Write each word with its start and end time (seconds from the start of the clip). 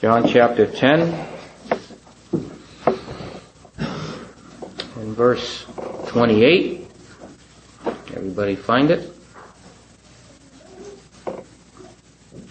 John 0.00 0.26
chapter 0.26 0.66
10 0.66 1.26
and 4.96 5.14
verse 5.14 5.66
28. 6.06 6.88
Everybody 8.16 8.56
find 8.56 8.90
it? 8.90 9.12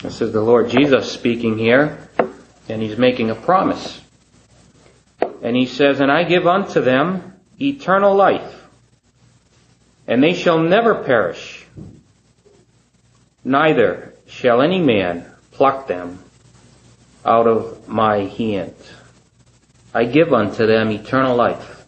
This 0.03 0.21
is 0.21 0.31
the 0.31 0.43
Lord 0.43 0.69
Jesus 0.69 1.11
speaking 1.11 1.57
here, 1.57 2.07
and 2.67 2.83
he's 2.83 2.99
making 2.99 3.31
a 3.31 3.35
promise. 3.35 3.99
And 5.41 5.55
he 5.55 5.65
says, 5.65 6.01
And 6.01 6.11
I 6.11 6.25
give 6.25 6.45
unto 6.45 6.81
them 6.81 7.33
eternal 7.59 8.13
life, 8.13 8.63
and 10.05 10.21
they 10.21 10.35
shall 10.35 10.59
never 10.59 11.03
perish, 11.03 11.65
neither 13.43 14.13
shall 14.27 14.61
any 14.61 14.79
man 14.79 15.25
pluck 15.51 15.87
them 15.87 16.19
out 17.25 17.47
of 17.47 17.87
my 17.87 18.25
hand. 18.25 18.75
I 19.93 20.05
give 20.05 20.33
unto 20.33 20.65
them 20.65 20.91
eternal 20.91 21.35
life. 21.35 21.85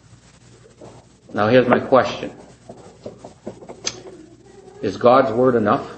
Now 1.32 1.48
here's 1.48 1.68
my 1.68 1.80
question. 1.80 2.32
Is 4.82 4.96
God's 4.96 5.32
word 5.32 5.54
enough? 5.54 5.88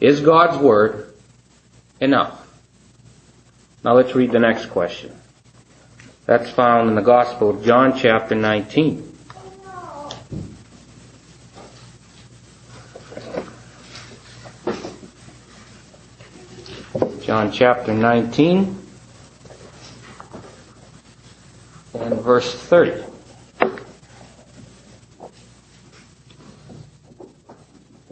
Is 0.00 0.20
God's 0.20 0.58
word 0.58 1.12
enough? 2.00 2.46
Now 3.82 3.94
let's 3.94 4.14
read 4.14 4.30
the 4.30 4.38
next 4.38 4.66
question. 4.66 5.12
That's 6.26 6.50
found 6.50 6.90
in 6.90 6.94
the 6.94 7.02
Gospel 7.02 7.50
of 7.50 7.64
John 7.64 7.98
chapter 7.98 8.34
19. 8.34 9.17
John 17.38 17.52
chapter 17.52 17.94
19 17.94 18.76
and 21.94 22.20
verse 22.20 22.52
30. 22.52 22.90
It 22.90 23.04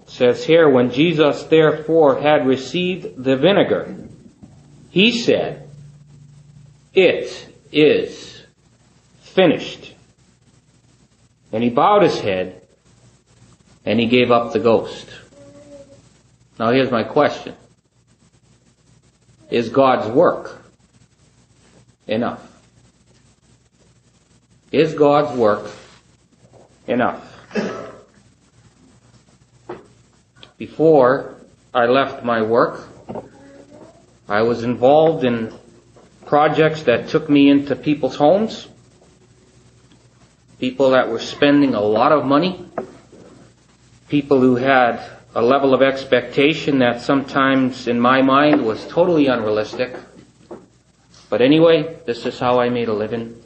says 0.07 0.45
here, 0.45 0.69
when 0.69 0.93
Jesus 0.93 1.43
therefore 1.43 2.21
had 2.21 2.47
received 2.47 3.21
the 3.21 3.37
vinegar, 3.37 3.97
he 4.91 5.11
said, 5.11 5.69
It 6.95 7.53
is 7.73 8.45
finished. 9.23 9.93
And 11.51 11.65
he 11.65 11.71
bowed 11.71 12.05
his 12.05 12.21
head 12.21 12.63
and 13.85 13.99
he 13.99 14.07
gave 14.07 14.31
up 14.31 14.53
the 14.53 14.61
ghost. 14.61 15.09
Now 16.61 16.71
here's 16.71 16.93
my 16.93 17.03
question 17.03 17.57
is 19.57 19.71
God's 19.71 20.07
work 20.09 20.61
enough? 22.07 22.43
Is 24.71 24.93
God's 24.93 25.35
work 25.35 25.71
enough? 26.87 27.23
Before 30.59 31.37
I 31.73 31.87
left 31.87 32.23
my 32.23 32.43
work, 32.43 32.87
I 34.29 34.43
was 34.43 34.63
involved 34.63 35.25
in 35.25 35.55
projects 36.27 36.83
that 36.83 37.09
took 37.09 37.31
me 37.31 37.49
into 37.49 37.77
people's 37.77 38.17
homes, 38.17 38.69
people 40.61 40.91
that 40.91 41.09
were 41.09 41.21
spending 41.21 41.75
a 41.75 41.81
lot 41.81 42.13
of 42.13 42.27
money, 42.27 42.63
people 44.11 44.39
who 44.39 44.57
had 44.57 45.16
a 45.37 45.43
level 45.43 45.75
of 45.75 45.83
expectation 45.83 46.79
that 46.79 47.03
sometimes 47.03 47.89
in 47.89 48.01
my 48.01 48.23
mind 48.23 48.65
was 48.65 48.89
totally 48.89 49.27
unrealistic. 49.27 49.95
But 51.29 51.43
anyway, 51.43 51.99
this 52.07 52.25
is 52.25 52.39
how 52.39 52.59
I 52.59 52.71
made 52.71 52.89
a 52.89 52.95
living. 52.95 53.39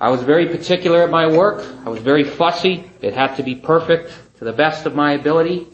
I 0.00 0.10
was 0.10 0.22
very 0.22 0.46
particular 0.46 1.02
at 1.02 1.10
my 1.10 1.26
work. 1.26 1.66
I 1.84 1.88
was 1.88 1.98
very 2.00 2.22
fussy. 2.22 2.88
It 3.00 3.12
had 3.12 3.34
to 3.38 3.42
be 3.42 3.56
perfect 3.56 4.12
to 4.38 4.44
the 4.44 4.52
best 4.52 4.86
of 4.86 4.94
my 4.94 5.14
ability. 5.14 5.66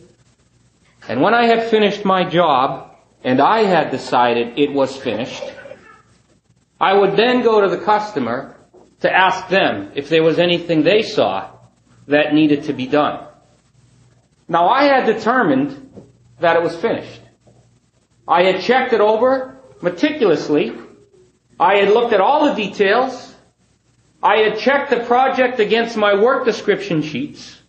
And 1.07 1.21
when 1.21 1.35
I 1.35 1.49
had 1.49 1.69
finished 1.69 2.07
my 2.07 2.25
job, 2.25 2.97
and 3.23 3.43
I 3.43 3.65
had 3.65 3.91
decided 3.91 4.59
it 4.59 4.73
was 4.73 4.97
finished, 4.97 5.45
I 6.81 6.95
would 6.95 7.15
then 7.15 7.43
go 7.43 7.61
to 7.61 7.69
the 7.69 7.85
customer 7.85 8.57
to 9.01 9.15
ask 9.15 9.49
them 9.49 9.93
if 9.95 10.09
there 10.09 10.23
was 10.23 10.39
anything 10.39 10.83
they 10.83 11.03
saw 11.03 11.51
that 12.07 12.33
needed 12.33 12.65
to 12.65 12.73
be 12.73 12.87
done. 12.87 13.27
Now 14.49 14.69
I 14.69 14.85
had 14.85 15.07
determined 15.07 16.05
that 16.41 16.57
it 16.57 16.63
was 16.63 16.77
finished. 16.77 17.21
I 18.27 18.43
had 18.43 18.61
checked 18.61 18.93
it 18.93 19.01
over 19.01 19.59
meticulously. 19.81 20.73
I 21.59 21.77
had 21.77 21.89
looked 21.91 22.13
at 22.13 22.21
all 22.21 22.47
the 22.47 22.55
details. 22.55 23.35
I 24.23 24.39
had 24.39 24.59
checked 24.59 24.91
the 24.91 25.01
project 25.01 25.61
against 25.61 25.97
my 25.97 26.15
work 26.15 26.45
description 26.45 27.03
sheets. 27.03 27.61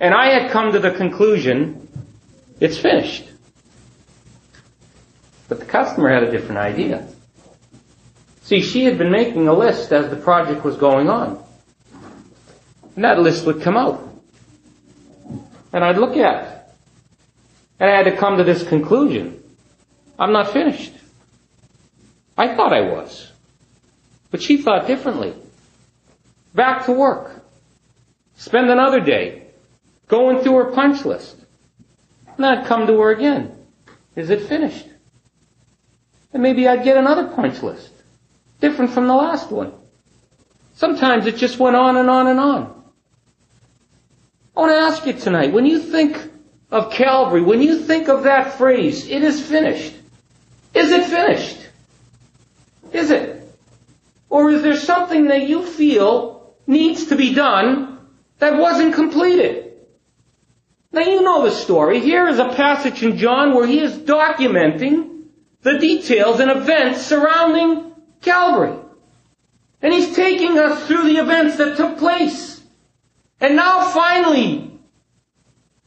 And 0.00 0.14
I 0.14 0.26
had 0.38 0.50
come 0.50 0.72
to 0.72 0.78
the 0.78 0.90
conclusion, 0.90 1.88
it's 2.60 2.78
finished. 2.78 3.24
But 5.48 5.60
the 5.60 5.66
customer 5.66 6.12
had 6.12 6.22
a 6.22 6.30
different 6.30 6.58
idea. 6.58 7.06
See, 8.42 8.60
she 8.60 8.84
had 8.84 8.98
been 8.98 9.10
making 9.10 9.48
a 9.48 9.54
list 9.54 9.92
as 9.92 10.10
the 10.10 10.16
project 10.16 10.64
was 10.64 10.76
going 10.76 11.08
on. 11.08 11.42
And 12.94 13.04
that 13.04 13.20
list 13.20 13.46
would 13.46 13.62
come 13.62 13.76
out 13.76 14.13
and 15.74 15.84
I'd 15.84 15.98
look 15.98 16.16
at. 16.16 16.70
And 17.80 17.90
I 17.90 17.96
had 17.96 18.04
to 18.04 18.16
come 18.16 18.38
to 18.38 18.44
this 18.44 18.66
conclusion. 18.66 19.42
I'm 20.18 20.32
not 20.32 20.52
finished. 20.52 20.92
I 22.38 22.54
thought 22.54 22.72
I 22.72 22.82
was. 22.82 23.30
But 24.30 24.40
she 24.40 24.58
thought 24.58 24.86
differently. 24.86 25.34
Back 26.54 26.86
to 26.86 26.92
work. 26.92 27.42
Spend 28.36 28.70
another 28.70 29.00
day 29.00 29.48
going 30.06 30.42
through 30.42 30.54
her 30.54 30.72
punch 30.72 31.04
list. 31.04 31.36
I'd 32.38 32.66
come 32.66 32.86
to 32.86 33.00
her 33.00 33.10
again. 33.10 33.56
Is 34.14 34.30
it 34.30 34.42
finished? 34.42 34.86
And 36.32 36.42
maybe 36.42 36.68
I'd 36.68 36.84
get 36.84 36.96
another 36.96 37.26
punch 37.26 37.62
list. 37.62 37.90
Different 38.60 38.92
from 38.92 39.08
the 39.08 39.14
last 39.14 39.50
one. 39.50 39.72
Sometimes 40.74 41.26
it 41.26 41.36
just 41.36 41.58
went 41.58 41.74
on 41.74 41.96
and 41.96 42.08
on 42.08 42.28
and 42.28 42.38
on. 42.38 42.83
I 44.56 44.60
want 44.60 44.72
to 44.72 44.76
ask 44.76 45.06
you 45.06 45.12
tonight, 45.14 45.52
when 45.52 45.66
you 45.66 45.80
think 45.80 46.30
of 46.70 46.92
Calvary, 46.92 47.42
when 47.42 47.60
you 47.60 47.80
think 47.80 48.08
of 48.08 48.24
that 48.24 48.54
phrase, 48.54 49.08
it 49.08 49.22
is 49.22 49.40
finished, 49.40 49.94
is 50.72 50.90
it 50.90 51.04
finished? 51.04 51.58
Is 52.92 53.10
it? 53.10 53.42
Or 54.28 54.50
is 54.50 54.62
there 54.62 54.76
something 54.76 55.26
that 55.26 55.48
you 55.48 55.64
feel 55.64 56.54
needs 56.66 57.06
to 57.06 57.16
be 57.16 57.34
done 57.34 57.98
that 58.38 58.56
wasn't 58.56 58.94
completed? 58.94 59.72
Now 60.92 61.02
you 61.02 61.22
know 61.22 61.42
the 61.42 61.50
story. 61.50 62.00
Here 62.00 62.28
is 62.28 62.38
a 62.38 62.54
passage 62.54 63.02
in 63.02 63.16
John 63.16 63.54
where 63.54 63.66
he 63.66 63.80
is 63.80 63.92
documenting 63.92 65.24
the 65.62 65.78
details 65.78 66.38
and 66.38 66.50
events 66.50 67.02
surrounding 67.02 67.92
Calvary. 68.22 68.78
And 69.82 69.92
he's 69.92 70.14
taking 70.14 70.56
us 70.58 70.86
through 70.86 71.04
the 71.04 71.16
events 71.20 71.56
that 71.56 71.76
took 71.76 71.98
place. 71.98 72.53
And 73.40 73.56
now 73.56 73.90
finally, 73.90 74.78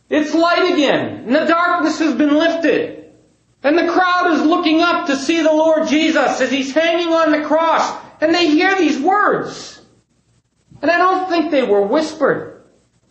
it's 0.10 0.34
light 0.34 0.74
again, 0.74 1.26
and 1.26 1.36
the 1.36 1.46
darkness 1.46 2.00
has 2.00 2.16
been 2.16 2.36
lifted. 2.38 3.14
And 3.64 3.78
the 3.78 3.92
crowd 3.92 4.34
is 4.34 4.42
looking 4.44 4.82
up 4.82 5.08
to 5.08 5.16
see 5.16 5.42
the 5.42 5.52
Lord 5.52 5.88
Jesus 5.88 6.40
as 6.40 6.52
he's 6.52 6.74
hanging 6.74 7.14
on 7.14 7.32
the 7.32 7.46
cross, 7.46 7.98
and 8.22 8.34
they 8.34 8.48
hear 8.48 8.76
these 8.78 9.00
words. 9.00 9.82
And 10.82 10.92
I 10.92 10.98
don't 10.98 11.30
think 11.30 11.52
they 11.52 11.64
were 11.64 11.82
whispered. 11.82 12.64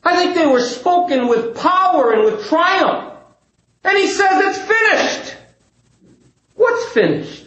I 0.05 0.17
think 0.17 0.37
they 0.37 0.47
were 0.47 0.61
spoken 0.61 1.27
with 1.27 1.57
power 1.57 2.13
and 2.13 2.25
with 2.25 2.47
triumph. 2.47 3.15
And 3.83 3.99
he 3.99 4.07
says, 4.07 4.45
it's 4.45 4.59
finished. 4.59 5.37
What's 6.55 6.93
finished? 6.93 7.47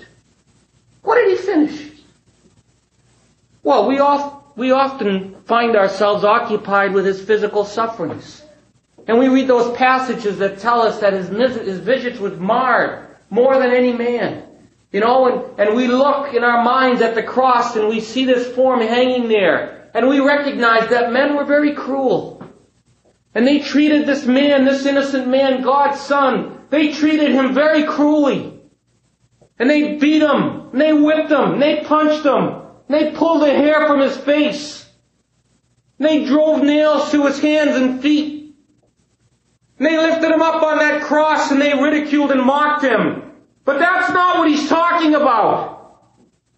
What 1.01 1.15
did 1.15 1.29
he 1.29 1.45
finish? 1.45 1.91
Well, 3.63 3.87
we 3.87 3.99
all 3.99 4.38
we 4.59 4.71
often 4.71 5.41
find 5.45 5.77
ourselves 5.77 6.25
occupied 6.25 6.93
with 6.93 7.05
his 7.05 7.21
physical 7.21 7.63
sufferings. 7.63 8.43
And 9.07 9.17
we 9.17 9.29
read 9.29 9.47
those 9.47 9.75
passages 9.77 10.37
that 10.39 10.59
tell 10.59 10.81
us 10.81 10.99
that 10.99 11.13
his, 11.13 11.29
his 11.29 11.79
visage 11.79 12.19
was 12.19 12.37
marred 12.37 13.07
more 13.29 13.57
than 13.57 13.71
any 13.71 13.93
man. 13.93 14.43
You 14.91 14.99
know, 14.99 15.27
and, 15.27 15.59
and 15.59 15.77
we 15.77 15.87
look 15.87 16.33
in 16.33 16.43
our 16.43 16.61
minds 16.61 17.01
at 17.01 17.15
the 17.15 17.23
cross 17.23 17.77
and 17.77 17.87
we 17.87 18.01
see 18.01 18.25
this 18.25 18.53
form 18.53 18.81
hanging 18.81 19.29
there. 19.29 19.89
And 19.93 20.09
we 20.09 20.19
recognize 20.19 20.89
that 20.89 21.13
men 21.13 21.37
were 21.37 21.45
very 21.45 21.73
cruel. 21.73 22.45
And 23.33 23.47
they 23.47 23.59
treated 23.59 24.05
this 24.05 24.25
man, 24.25 24.65
this 24.65 24.85
innocent 24.85 25.29
man, 25.29 25.61
God's 25.61 26.01
son, 26.01 26.65
they 26.69 26.91
treated 26.91 27.31
him 27.31 27.53
very 27.53 27.85
cruelly. 27.85 28.59
And 29.57 29.69
they 29.69 29.95
beat 29.95 30.21
him, 30.21 30.69
and 30.73 30.81
they 30.81 30.91
whipped 30.91 31.31
him, 31.31 31.53
and 31.53 31.61
they 31.61 31.83
punched 31.85 32.25
him, 32.25 32.68
they 32.89 33.11
pulled 33.11 33.43
the 33.43 33.53
hair 33.53 33.87
from 33.87 34.01
his 34.01 34.17
face. 34.17 34.85
They 35.99 36.25
drove 36.25 36.63
nails 36.63 37.11
to 37.11 37.27
his 37.27 37.39
hands 37.39 37.77
and 37.77 38.01
feet. 38.01 38.55
they 39.77 39.95
lifted 39.97 40.31
him 40.31 40.41
up 40.41 40.61
on 40.63 40.79
that 40.79 41.03
cross 41.03 41.51
and 41.51 41.61
they 41.61 41.73
ridiculed 41.73 42.31
and 42.31 42.43
mocked 42.43 42.83
him. 42.83 43.31
But 43.63 43.79
that's 43.79 44.11
not 44.11 44.39
what 44.39 44.49
he's 44.49 44.67
talking 44.67 45.13
about 45.13 45.99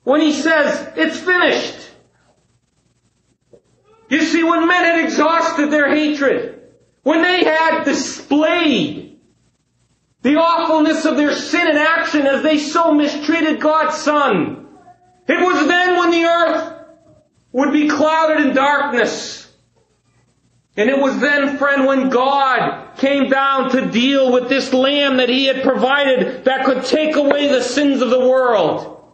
when 0.03 0.21
he 0.21 0.31
says 0.31 0.89
it's 0.95 1.19
finished. 1.19 1.89
You 4.09 4.21
see, 4.21 4.43
when 4.43 4.67
men 4.67 4.83
had 4.83 5.05
exhausted 5.05 5.71
their 5.71 5.89
hatred, 5.89 6.61
when 7.03 7.21
they 7.21 7.43
had 7.43 7.83
displayed 7.83 9.19
the 10.21 10.35
awfulness 10.35 11.05
of 11.05 11.17
their 11.17 11.33
sin 11.33 11.67
in 11.67 11.77
action 11.77 12.27
as 12.27 12.43
they 12.43 12.57
so 12.57 12.93
mistreated 12.93 13.59
God's 13.59 13.97
Son, 13.97 14.60
it 15.27 15.39
was 15.39 15.67
then 15.67 15.97
when 15.97 16.11
the 16.11 16.25
earth 16.25 16.73
would 17.51 17.71
be 17.71 17.87
clouded 17.87 18.45
in 18.45 18.55
darkness. 18.55 19.41
And 20.77 20.89
it 20.89 20.99
was 20.99 21.19
then, 21.19 21.57
friend, 21.57 21.85
when 21.85 22.09
God 22.09 22.95
came 22.97 23.29
down 23.29 23.71
to 23.71 23.91
deal 23.91 24.31
with 24.31 24.47
this 24.47 24.71
lamb 24.71 25.17
that 25.17 25.29
He 25.29 25.45
had 25.45 25.63
provided 25.63 26.45
that 26.45 26.65
could 26.65 26.85
take 26.85 27.15
away 27.15 27.49
the 27.49 27.61
sins 27.61 28.01
of 28.01 28.09
the 28.09 28.19
world. 28.19 29.13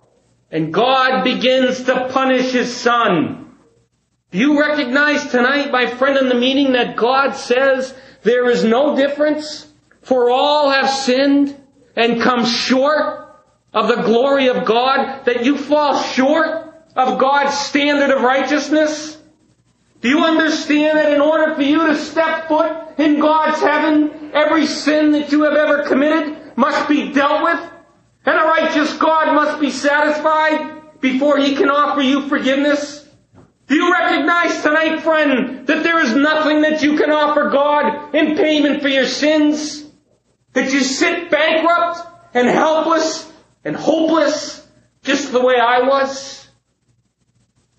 And 0.51 0.73
God 0.73 1.23
begins 1.23 1.83
to 1.83 2.09
punish 2.09 2.51
His 2.51 2.75
Son. 2.75 3.57
Do 4.31 4.37
you 4.37 4.59
recognize 4.59 5.31
tonight, 5.31 5.71
my 5.71 5.87
friend, 5.87 6.17
in 6.17 6.29
the 6.29 6.35
meaning 6.35 6.73
that 6.73 6.95
God 6.95 7.31
says 7.35 7.93
there 8.23 8.49
is 8.49 8.63
no 8.63 8.95
difference? 8.95 9.67
For 10.01 10.29
all 10.29 10.69
have 10.69 10.89
sinned 10.89 11.59
and 11.95 12.21
come 12.21 12.45
short 12.45 13.26
of 13.77 13.87
the 13.87 14.01
glory 14.01 14.47
of 14.47 14.65
God, 14.65 15.25
that 15.25 15.45
you 15.45 15.55
fall 15.55 16.01
short 16.01 16.73
of 16.95 17.19
God's 17.19 17.55
standard 17.55 18.09
of 18.09 18.23
righteousness? 18.23 19.21
Do 20.01 20.09
you 20.09 20.23
understand 20.23 20.97
that 20.97 21.13
in 21.13 21.21
order 21.21 21.53
for 21.53 21.61
you 21.61 21.85
to 21.85 21.95
step 21.95 22.47
foot 22.47 22.75
in 22.97 23.19
God's 23.19 23.61
heaven, 23.61 24.31
every 24.33 24.65
sin 24.65 25.11
that 25.11 25.31
you 25.31 25.43
have 25.43 25.53
ever 25.53 25.83
committed 25.83 26.57
must 26.57 26.89
be 26.89 27.13
dealt 27.13 27.43
with? 27.43 27.71
And 28.25 28.35
a 28.35 28.45
righteous 28.45 28.97
God 28.97 29.35
must 29.35 29.61
be 29.61 29.69
satisfied 29.69 30.99
before 30.99 31.37
He 31.37 31.55
can 31.55 31.69
offer 31.69 32.01
you 32.01 32.27
forgiveness? 32.27 33.07
Do 33.67 33.75
you 33.75 33.91
recognize 33.91 34.63
tonight, 34.63 35.01
friend, 35.01 35.67
that 35.67 35.83
there 35.83 35.99
is 35.99 36.15
nothing 36.15 36.61
that 36.61 36.81
you 36.81 36.97
can 36.97 37.11
offer 37.11 37.51
God 37.51 38.15
in 38.15 38.37
payment 38.37 38.81
for 38.81 38.87
your 38.87 39.05
sins? 39.05 39.85
That 40.53 40.73
you 40.73 40.79
sit 40.79 41.29
bankrupt 41.29 41.99
and 42.33 42.47
helpless 42.47 43.31
and 43.63 43.75
hopeless 43.75 44.65
just 45.03 45.31
the 45.31 45.41
way 45.41 45.55
I 45.59 45.87
was? 45.87 46.47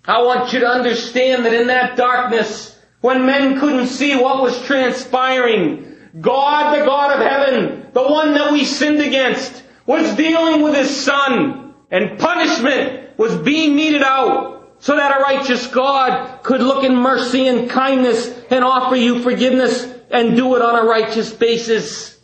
I 0.05 0.21
want 0.23 0.53
you 0.53 0.61
to 0.61 0.67
understand 0.67 1.45
that 1.45 1.53
in 1.53 1.67
that 1.67 1.95
darkness, 1.95 2.77
when 3.01 3.25
men 3.25 3.59
couldn't 3.59 3.87
see 3.87 4.15
what 4.15 4.41
was 4.41 4.61
transpiring, 4.65 5.97
God, 6.19 6.77
the 6.77 6.85
God 6.85 7.19
of 7.19 7.25
heaven, 7.25 7.87
the 7.93 8.03
one 8.03 8.33
that 8.33 8.51
we 8.51 8.65
sinned 8.65 9.01
against, 9.01 9.63
was 9.85 10.15
dealing 10.15 10.61
with 10.61 10.75
his 10.75 11.03
son, 11.03 11.73
and 11.91 12.19
punishment 12.19 13.17
was 13.17 13.35
being 13.37 13.75
meted 13.75 14.03
out 14.03 14.75
so 14.79 14.95
that 14.95 15.17
a 15.17 15.21
righteous 15.21 15.67
God 15.67 16.41
could 16.41 16.61
look 16.61 16.83
in 16.83 16.95
mercy 16.95 17.47
and 17.47 17.69
kindness 17.69 18.27
and 18.49 18.63
offer 18.63 18.95
you 18.95 19.21
forgiveness 19.21 19.85
and 20.09 20.35
do 20.35 20.55
it 20.55 20.61
on 20.61 20.79
a 20.79 20.87
righteous 20.87 21.31
basis. 21.33 22.17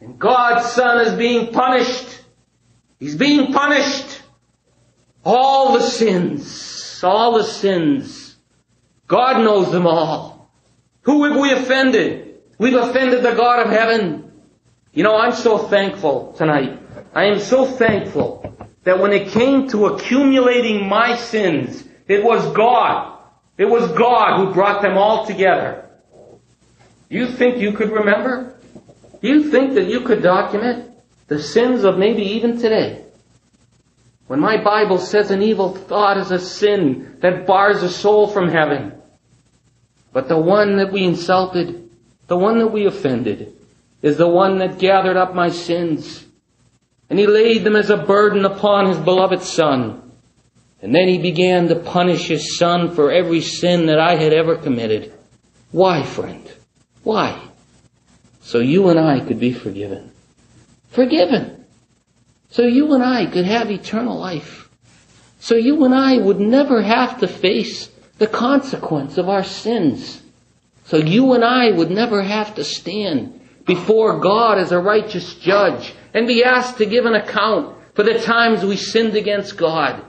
And 0.00 0.18
God's 0.18 0.66
son 0.72 1.06
is 1.06 1.14
being 1.14 1.52
punished. 1.52 2.22
He's 2.98 3.16
being 3.16 3.52
punished. 3.52 4.22
All 5.24 5.74
the 5.74 5.82
sins 5.82 6.78
all 7.04 7.38
the 7.38 7.44
sins. 7.44 8.36
God 9.06 9.42
knows 9.42 9.72
them 9.72 9.86
all. 9.86 10.50
Who 11.02 11.24
have 11.24 11.40
we 11.40 11.52
offended? 11.52 12.40
We've 12.58 12.74
offended 12.74 13.22
the 13.22 13.34
God 13.34 13.66
of 13.66 13.72
heaven. 13.72 14.32
You 14.92 15.04
know, 15.04 15.16
I'm 15.16 15.32
so 15.32 15.58
thankful 15.58 16.32
tonight. 16.34 16.78
I 17.14 17.24
am 17.24 17.38
so 17.38 17.64
thankful 17.64 18.54
that 18.84 18.98
when 18.98 19.12
it 19.12 19.30
came 19.30 19.68
to 19.68 19.86
accumulating 19.86 20.88
my 20.88 21.16
sins, 21.16 21.84
it 22.06 22.22
was 22.22 22.44
God. 22.54 23.18
It 23.56 23.66
was 23.66 23.90
God 23.92 24.38
who 24.38 24.52
brought 24.52 24.82
them 24.82 24.96
all 24.96 25.26
together. 25.26 25.88
You 27.08 27.26
think 27.26 27.58
you 27.58 27.72
could 27.72 27.90
remember? 27.90 28.54
You 29.20 29.50
think 29.50 29.74
that 29.74 29.86
you 29.86 30.02
could 30.02 30.22
document 30.22 30.87
the 31.28 31.42
sins 31.42 31.84
of 31.84 31.98
maybe 31.98 32.22
even 32.22 32.58
today? 32.58 33.04
When 34.26 34.40
my 34.40 34.62
Bible 34.62 34.98
says 34.98 35.30
an 35.30 35.42
evil 35.42 35.74
thought 35.74 36.18
is 36.18 36.30
a 36.30 36.38
sin 36.38 37.16
that 37.20 37.46
bars 37.46 37.82
a 37.82 37.88
soul 37.88 38.28
from 38.28 38.50
heaven. 38.50 38.92
But 40.12 40.28
the 40.28 40.38
one 40.38 40.76
that 40.76 40.92
we 40.92 41.04
insulted, 41.04 41.90
the 42.26 42.36
one 42.36 42.58
that 42.58 42.68
we 42.68 42.86
offended, 42.86 43.54
is 44.02 44.16
the 44.16 44.28
one 44.28 44.58
that 44.58 44.78
gathered 44.78 45.16
up 45.16 45.34
my 45.34 45.48
sins. 45.48 46.24
And 47.08 47.18
he 47.18 47.26
laid 47.26 47.64
them 47.64 47.76
as 47.76 47.88
a 47.88 47.96
burden 47.96 48.44
upon 48.44 48.86
his 48.86 48.98
beloved 48.98 49.42
son. 49.42 50.02
And 50.82 50.94
then 50.94 51.08
he 51.08 51.18
began 51.18 51.68
to 51.68 51.76
punish 51.76 52.28
his 52.28 52.58
son 52.58 52.94
for 52.94 53.10
every 53.10 53.40
sin 53.40 53.86
that 53.86 53.98
I 53.98 54.16
had 54.16 54.32
ever 54.32 54.56
committed. 54.56 55.12
Why, 55.72 56.02
friend? 56.02 56.46
Why? 57.02 57.40
So 58.42 58.58
you 58.58 58.88
and 58.88 58.98
I 58.98 59.20
could 59.20 59.40
be 59.40 59.52
forgiven. 59.52 60.12
Forgiven. 60.88 61.64
So 62.50 62.62
you 62.62 62.94
and 62.94 63.04
I 63.04 63.26
could 63.26 63.44
have 63.44 63.70
eternal 63.70 64.18
life. 64.18 64.68
So 65.40 65.54
you 65.54 65.84
and 65.84 65.94
I 65.94 66.18
would 66.18 66.40
never 66.40 66.82
have 66.82 67.20
to 67.20 67.28
face 67.28 67.90
the 68.18 68.26
consequence 68.26 69.18
of 69.18 69.28
our 69.28 69.44
sins. 69.44 70.22
So 70.86 70.96
you 70.96 71.34
and 71.34 71.44
I 71.44 71.70
would 71.70 71.90
never 71.90 72.22
have 72.22 72.54
to 72.56 72.64
stand 72.64 73.40
before 73.66 74.18
God 74.18 74.58
as 74.58 74.72
a 74.72 74.80
righteous 74.80 75.34
judge 75.34 75.92
and 76.14 76.26
be 76.26 76.42
asked 76.42 76.78
to 76.78 76.86
give 76.86 77.04
an 77.04 77.14
account 77.14 77.76
for 77.94 78.02
the 78.02 78.18
times 78.18 78.64
we 78.64 78.76
sinned 78.76 79.14
against 79.14 79.56
God. 79.56 80.02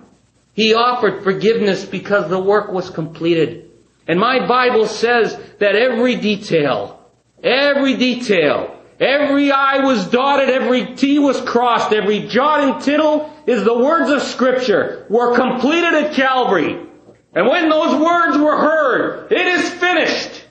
He 0.53 0.73
offered 0.73 1.23
forgiveness 1.23 1.85
because 1.85 2.29
the 2.29 2.41
work 2.41 2.71
was 2.71 2.89
completed. 2.89 3.69
And 4.07 4.19
my 4.19 4.47
Bible 4.47 4.87
says 4.87 5.37
that 5.59 5.75
every 5.75 6.15
detail, 6.15 6.99
every 7.43 7.95
detail 7.97 8.78
Every 8.99 9.49
I 9.49 9.85
was 9.85 10.07
dotted, 10.07 10.49
every 10.49 10.95
T 10.95 11.19
was 11.19 11.39
crossed, 11.39 11.93
every 11.93 12.27
jot 12.27 12.59
and 12.61 12.81
tittle 12.83 13.33
is 13.47 13.63
the 13.63 13.77
words 13.77 14.09
of 14.09 14.21
scripture 14.21 15.05
were 15.09 15.35
completed 15.35 15.93
at 15.93 16.13
Calvary. 16.13 16.85
And 17.33 17.47
when 17.47 17.69
those 17.69 17.95
words 17.95 18.37
were 18.37 18.57
heard, 18.57 19.31
it 19.31 19.47
is 19.47 19.69
finished. 19.69 20.45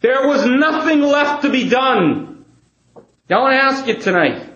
There 0.00 0.28
was 0.28 0.46
nothing 0.46 1.00
left 1.00 1.42
to 1.42 1.50
be 1.50 1.68
done. 1.68 2.44
Now 3.28 3.40
I 3.40 3.42
want 3.42 3.52
to 3.54 3.64
ask 3.64 3.86
you 3.86 3.96
tonight, 3.96 4.46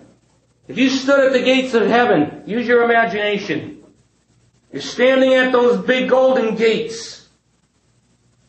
if 0.68 0.78
you 0.78 0.88
stood 0.88 1.26
at 1.26 1.32
the 1.32 1.42
gates 1.42 1.74
of 1.74 1.86
heaven, 1.88 2.44
use 2.46 2.66
your 2.66 2.84
imagination. 2.84 3.82
You're 4.72 4.82
standing 4.82 5.34
at 5.34 5.52
those 5.52 5.84
big 5.84 6.08
golden 6.08 6.54
gates, 6.54 7.28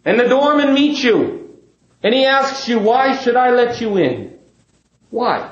and 0.03 0.19
the 0.19 0.27
doorman 0.27 0.73
meets 0.73 1.03
you, 1.03 1.59
and 2.03 2.13
he 2.13 2.25
asks 2.25 2.67
you, 2.67 2.79
why 2.79 3.17
should 3.17 3.35
I 3.35 3.49
let 3.49 3.81
you 3.81 3.97
in? 3.97 4.34
Why? 5.09 5.49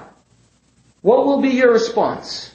What 1.02 1.26
will 1.26 1.42
be 1.42 1.50
your 1.50 1.72
response? 1.72 2.54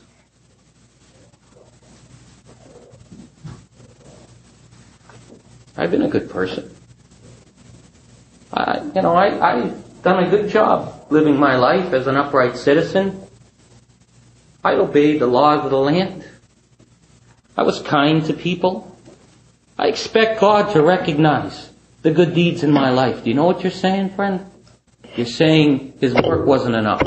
I've 5.76 5.90
been 5.90 6.02
a 6.02 6.08
good 6.08 6.28
person. 6.28 6.74
I, 8.52 8.82
you 8.94 9.02
know, 9.02 9.14
I, 9.14 9.52
I've 9.52 10.02
done 10.02 10.24
a 10.24 10.30
good 10.30 10.50
job 10.50 11.06
living 11.10 11.38
my 11.38 11.56
life 11.56 11.92
as 11.92 12.06
an 12.06 12.16
upright 12.16 12.56
citizen. 12.56 13.22
I 14.64 14.74
obeyed 14.74 15.20
the 15.20 15.26
laws 15.26 15.64
of 15.64 15.70
the 15.70 15.78
land. 15.78 16.24
I 17.56 17.62
was 17.62 17.80
kind 17.80 18.24
to 18.26 18.32
people. 18.32 18.96
I 19.78 19.86
expect 19.86 20.40
God 20.40 20.72
to 20.72 20.82
recognize 20.82 21.70
the 22.02 22.10
good 22.10 22.34
deeds 22.34 22.62
in 22.64 22.72
my 22.72 22.90
life. 22.90 23.22
Do 23.22 23.30
you 23.30 23.36
know 23.36 23.44
what 23.44 23.62
you're 23.62 23.70
saying, 23.70 24.10
friend? 24.10 24.44
You're 25.16 25.26
saying 25.26 25.94
his 26.00 26.14
work 26.14 26.46
wasn't 26.46 26.76
enough. 26.76 27.02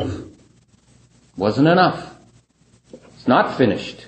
Wasn't 1.37 1.67
enough. 1.67 2.15
It's 2.93 3.27
not 3.27 3.57
finished. 3.57 4.05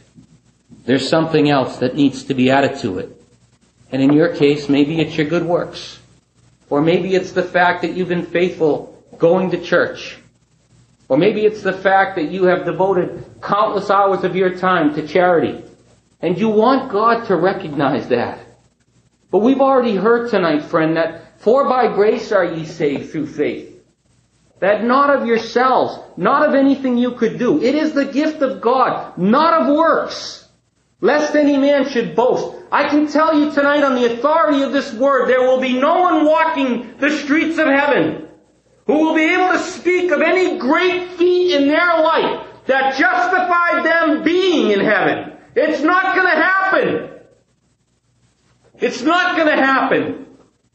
There's 0.86 1.08
something 1.08 1.50
else 1.50 1.78
that 1.78 1.96
needs 1.96 2.26
to 2.26 2.34
be 2.34 2.52
added 2.52 2.80
to 2.80 3.00
it. 3.00 3.22
And 3.92 4.02
in 4.02 4.12
your 4.12 4.36
case, 4.36 4.68
maybe 4.68 5.00
it's 5.00 5.16
your 5.16 5.28
good 5.28 5.46
works. 5.46 6.00
Or 6.70 6.82
maybe 6.82 7.16
it's 7.16 7.32
the 7.32 7.44
fact 7.44 7.84
that 7.84 7.94
you've 7.94 8.10
been 8.10 8.26
faithful 8.26 9.04
going 9.18 9.52
to 9.52 9.62
church. 9.62 10.18
Or 11.08 11.18
maybe 11.18 11.46
it's 11.46 11.62
the 11.62 11.74
fact 11.74 12.16
that 12.16 12.32
you 12.32 12.46
have 12.46 12.66
devoted 12.66 13.24
countless 13.42 13.90
hours 13.90 14.24
of 14.24 14.36
your 14.36 14.58
time 14.58 14.96
to 14.96 15.08
charity. 15.08 15.64
And 16.22 16.38
you 16.38 16.50
want 16.50 16.92
God 16.92 17.26
to 17.28 17.36
recognize 17.36 18.08
that. 18.08 18.40
But 19.30 19.40
we've 19.40 19.62
already 19.62 19.96
heard 19.96 20.30
tonight, 20.30 20.64
friend, 20.64 20.98
that 20.98 21.40
for 21.42 21.68
by 21.68 21.94
grace 21.94 22.32
are 22.32 22.46
ye 22.46 22.66
saved 22.66 23.12
through 23.12 23.28
faith. 23.28 23.73
That 24.64 24.86
not 24.86 25.10
of 25.10 25.28
yourselves, 25.28 26.00
not 26.16 26.48
of 26.48 26.56
anything 26.56 26.98
you 26.98 27.12
could 27.12 27.38
do. 27.38 27.62
It 27.62 27.76
is 27.76 27.92
the 27.92 28.06
gift 28.06 28.42
of 28.42 28.62
God, 28.62 29.18
not 29.18 29.62
of 29.64 29.76
works, 29.76 30.48
lest 31.02 31.36
any 31.36 31.58
man 31.58 31.90
should 31.90 32.16
boast. 32.16 32.64
I 32.72 32.88
can 32.88 33.08
tell 33.08 33.38
you 33.38 33.52
tonight 33.52 33.84
on 33.84 33.96
the 33.96 34.14
authority 34.14 34.62
of 34.62 34.72
this 34.72 34.94
word, 34.94 35.28
there 35.28 35.42
will 35.42 35.60
be 35.60 35.78
no 35.78 36.00
one 36.00 36.26
walking 36.26 36.96
the 36.98 37.10
streets 37.10 37.58
of 37.58 37.68
heaven 37.68 38.30
who 38.88 39.00
will 39.00 39.14
be 39.14 39.26
able 39.26 39.52
to 39.52 39.60
speak 39.60 40.12
of 40.12 40.22
any 40.22 40.58
great 40.58 41.10
feat 41.18 41.58
in 41.58 41.68
their 41.68 42.02
life 42.02 42.48
that 42.68 42.96
justified 42.96 43.86
them 43.86 44.24
being 44.24 44.72
in 44.72 44.80
heaven. 44.80 45.34
It's 45.58 45.82
not 45.82 46.16
gonna 46.16 46.42
happen. 46.42 47.10
It's 48.76 49.02
not 49.02 49.36
gonna 49.36 49.58
happen. 49.58 50.33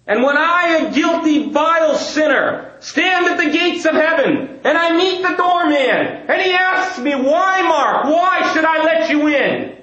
And 0.09 0.23
when 0.23 0.39
I, 0.39 0.89
a 0.89 0.95
guilty, 0.95 1.51
vile 1.51 1.95
sinner, 1.95 2.73
stand 2.81 3.27
at 3.27 3.37
the 3.37 3.51
gates 3.51 3.85
of 3.85 3.93
heaven, 3.93 4.61
and 4.65 4.79
I 4.79 4.97
meet 4.97 5.21
the 5.21 5.37
doorman, 5.37 5.77
and 5.77 6.41
he 6.41 6.51
asks 6.51 6.99
me, 6.99 7.15
why, 7.15 7.61
Mark, 7.61 8.05
why 8.07 8.51
should 8.55 8.65
I 8.65 8.85
let 8.85 9.11
you 9.11 9.29
in? 9.29 9.77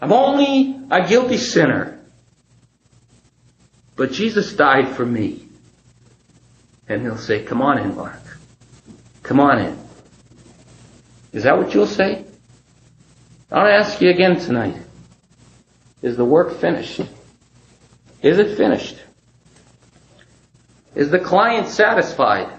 I'm 0.00 0.12
only 0.12 0.80
a 0.90 1.06
guilty 1.06 1.36
sinner. 1.36 2.00
But 3.94 4.12
Jesus 4.12 4.54
died 4.54 4.88
for 4.96 5.04
me. 5.04 5.44
And 6.88 7.02
he'll 7.02 7.18
say, 7.18 7.42
come 7.42 7.60
on 7.60 7.78
in, 7.78 7.94
Mark. 7.94 8.22
Come 9.22 9.38
on 9.38 9.58
in. 9.58 9.78
Is 11.34 11.42
that 11.42 11.58
what 11.58 11.74
you'll 11.74 11.86
say? 11.86 12.24
I'll 13.52 13.66
ask 13.66 14.00
you 14.00 14.08
again 14.08 14.40
tonight. 14.40 14.76
Is 16.00 16.16
the 16.16 16.24
work 16.24 16.58
finished? 16.58 17.02
Is 18.22 18.38
it 18.38 18.56
finished? 18.56 18.96
Is 20.94 21.10
the 21.10 21.18
client 21.18 21.68
satisfied? 21.68 22.52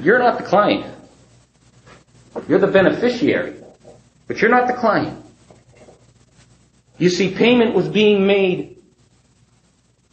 You're 0.00 0.18
not 0.18 0.38
the 0.38 0.44
client. 0.44 0.92
You're 2.48 2.58
the 2.58 2.66
beneficiary. 2.66 3.54
But 4.26 4.40
you're 4.40 4.50
not 4.50 4.66
the 4.66 4.74
client. 4.74 5.22
You 6.98 7.10
see, 7.10 7.30
payment 7.34 7.74
was 7.74 7.88
being 7.88 8.26
made 8.26 8.78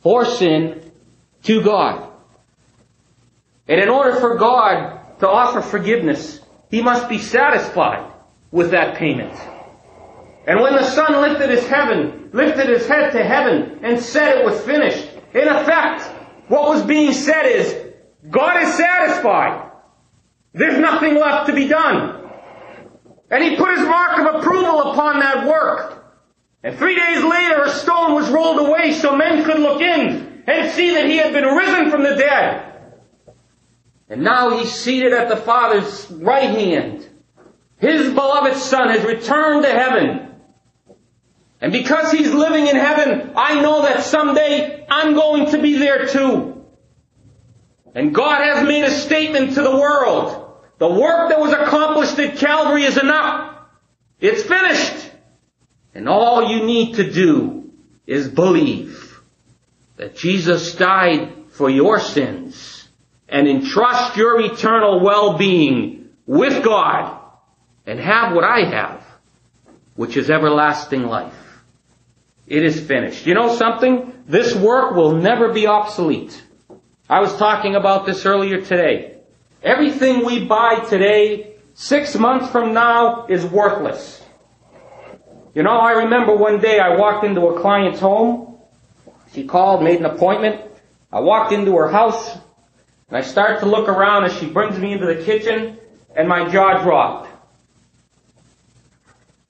for 0.02 0.26
sin 0.26 0.92
to 1.44 1.62
God. 1.62 2.10
And 3.68 3.80
in 3.80 3.90
order 3.90 4.20
for 4.20 4.36
God 4.36 5.20
to 5.20 5.30
offer 5.30 5.62
forgiveness, 5.62 6.42
He 6.70 6.82
must 6.82 7.08
be 7.08 7.18
satisfied 7.18 8.12
with 8.52 8.72
that 8.72 8.98
payment. 8.98 9.34
And 10.46 10.60
when 10.60 10.74
the 10.74 10.84
Son 10.84 11.22
lifted 11.22 11.50
his 11.50 11.66
heaven, 11.68 12.30
lifted 12.34 12.68
his 12.68 12.88
head 12.88 13.12
to 13.12 13.24
heaven 13.24 13.80
and 13.84 14.00
said 14.00 14.38
it 14.38 14.46
was 14.46 14.60
finished, 14.62 15.10
in 15.34 15.48
effect, 15.48 16.04
what 16.48 16.70
was 16.70 16.84
being 16.84 17.14
said 17.14 17.46
is, 17.46 17.76
God 18.30 18.62
is 18.62 18.74
satisfied. 18.74 19.72
There's 20.54 20.80
nothing 20.80 21.16
left 21.16 21.48
to 21.48 21.56
be 21.56 21.68
done. 21.68 22.30
And 23.32 23.44
he 23.44 23.56
put 23.56 23.78
his 23.78 23.88
mark 23.88 24.20
of 24.20 24.36
approval 24.36 24.92
upon 24.92 25.20
that 25.20 25.48
work. 25.48 26.06
And 26.62 26.78
three 26.78 26.96
days 26.96 27.24
later, 27.24 27.64
a 27.64 27.72
stone 27.72 28.14
was 28.14 28.30
rolled 28.30 28.68
away 28.68 28.94
so 28.94 29.16
men 29.16 29.44
could 29.44 29.60
look 29.60 29.82
in 29.82 30.44
and 30.46 30.72
see 30.72 30.94
that 30.94 31.06
he 31.06 31.18
had 31.18 31.34
been 31.34 31.46
risen 31.46 31.90
from 31.90 32.04
the 32.04 32.16
dead. 32.16 32.74
And 34.10 34.24
now 34.24 34.58
he's 34.58 34.72
seated 34.72 35.14
at 35.14 35.30
the 35.30 35.38
Father's 35.38 36.10
right 36.12 36.50
hand. 36.50 37.10
His 37.78 38.14
beloved 38.14 38.56
Son 38.58 38.90
has 38.90 39.04
returned 39.04 39.64
to 39.64 39.72
heaven. 39.72 40.33
And 41.64 41.72
because 41.72 42.12
he's 42.12 42.34
living 42.34 42.68
in 42.68 42.76
heaven, 42.76 43.32
I 43.38 43.62
know 43.62 43.84
that 43.84 44.04
someday 44.04 44.86
I'm 44.90 45.14
going 45.14 45.52
to 45.52 45.62
be 45.62 45.78
there 45.78 46.08
too. 46.08 46.62
And 47.96 48.14
God 48.14 48.44
has 48.44 48.68
made 48.68 48.84
a 48.84 48.92
statement 48.92 49.54
to 49.54 49.62
the 49.62 49.72
world. 49.72 50.60
The 50.80 50.90
work 50.90 51.30
that 51.30 51.40
was 51.40 51.54
accomplished 51.54 52.20
at 52.20 52.36
Calvary 52.36 52.84
is 52.84 52.98
enough. 52.98 53.56
It's 54.20 54.44
finished. 54.44 55.10
And 55.96 56.10
all 56.10 56.52
you 56.52 56.66
need 56.66 56.96
to 56.96 57.10
do 57.10 57.72
is 58.06 58.28
believe 58.28 59.22
that 59.96 60.18
Jesus 60.18 60.76
died 60.76 61.32
for 61.52 61.70
your 61.70 62.02
sins 62.02 62.90
and 63.30 63.48
entrust 63.48 64.18
your 64.18 64.42
eternal 64.42 65.00
well-being 65.00 66.10
with 66.26 66.62
God 66.62 67.22
and 67.86 68.02
have 68.02 68.36
what 68.36 68.44
I 68.44 68.66
have, 68.66 69.06
which 69.96 70.18
is 70.18 70.30
everlasting 70.30 71.04
life. 71.04 71.40
It 72.48 72.64
is 72.64 72.80
finished. 72.80 73.26
You 73.26 73.34
know 73.34 73.56
something? 73.56 74.24
This 74.28 74.56
work 74.56 74.96
will 74.96 75.16
never 75.16 75.54
be 75.54 75.68
obsolete. 75.68 76.44
I 77.10 77.20
was 77.20 77.36
talking 77.38 77.76
about 77.76 78.06
this 78.06 78.26
earlier 78.26 78.62
today. 78.62 79.18
Everything 79.62 80.26
we 80.26 80.46
buy 80.46 80.86
today, 80.90 81.56
six 81.74 82.16
months 82.16 82.50
from 82.50 82.74
now, 82.74 83.28
is 83.28 83.46
worthless. 83.46 84.22
You 85.54 85.64
know, 85.64 85.78
I 85.78 86.04
remember 86.04 86.36
one 86.36 86.60
day 86.60 86.80
I 86.80 86.96
walked 86.98 87.24
into 87.24 87.48
a 87.48 87.62
client's 87.62 88.00
home. 88.00 88.58
She 89.34 89.46
called, 89.46 89.84
made 89.84 90.00
an 90.00 90.06
appointment. 90.06 90.62
I 91.12 91.20
walked 91.20 91.54
into 91.54 91.76
her 91.78 91.90
house, 91.90 92.38
and 93.08 93.18
I 93.18 93.22
start 93.22 93.60
to 93.60 93.68
look 93.68 93.88
around 93.88 94.26
as 94.26 94.34
she 94.38 94.48
brings 94.48 94.78
me 94.80 94.94
into 94.94 95.06
the 95.06 95.24
kitchen, 95.24 95.78
and 96.16 96.28
my 96.28 96.50
jaw 96.50 96.82
dropped. 96.84 97.30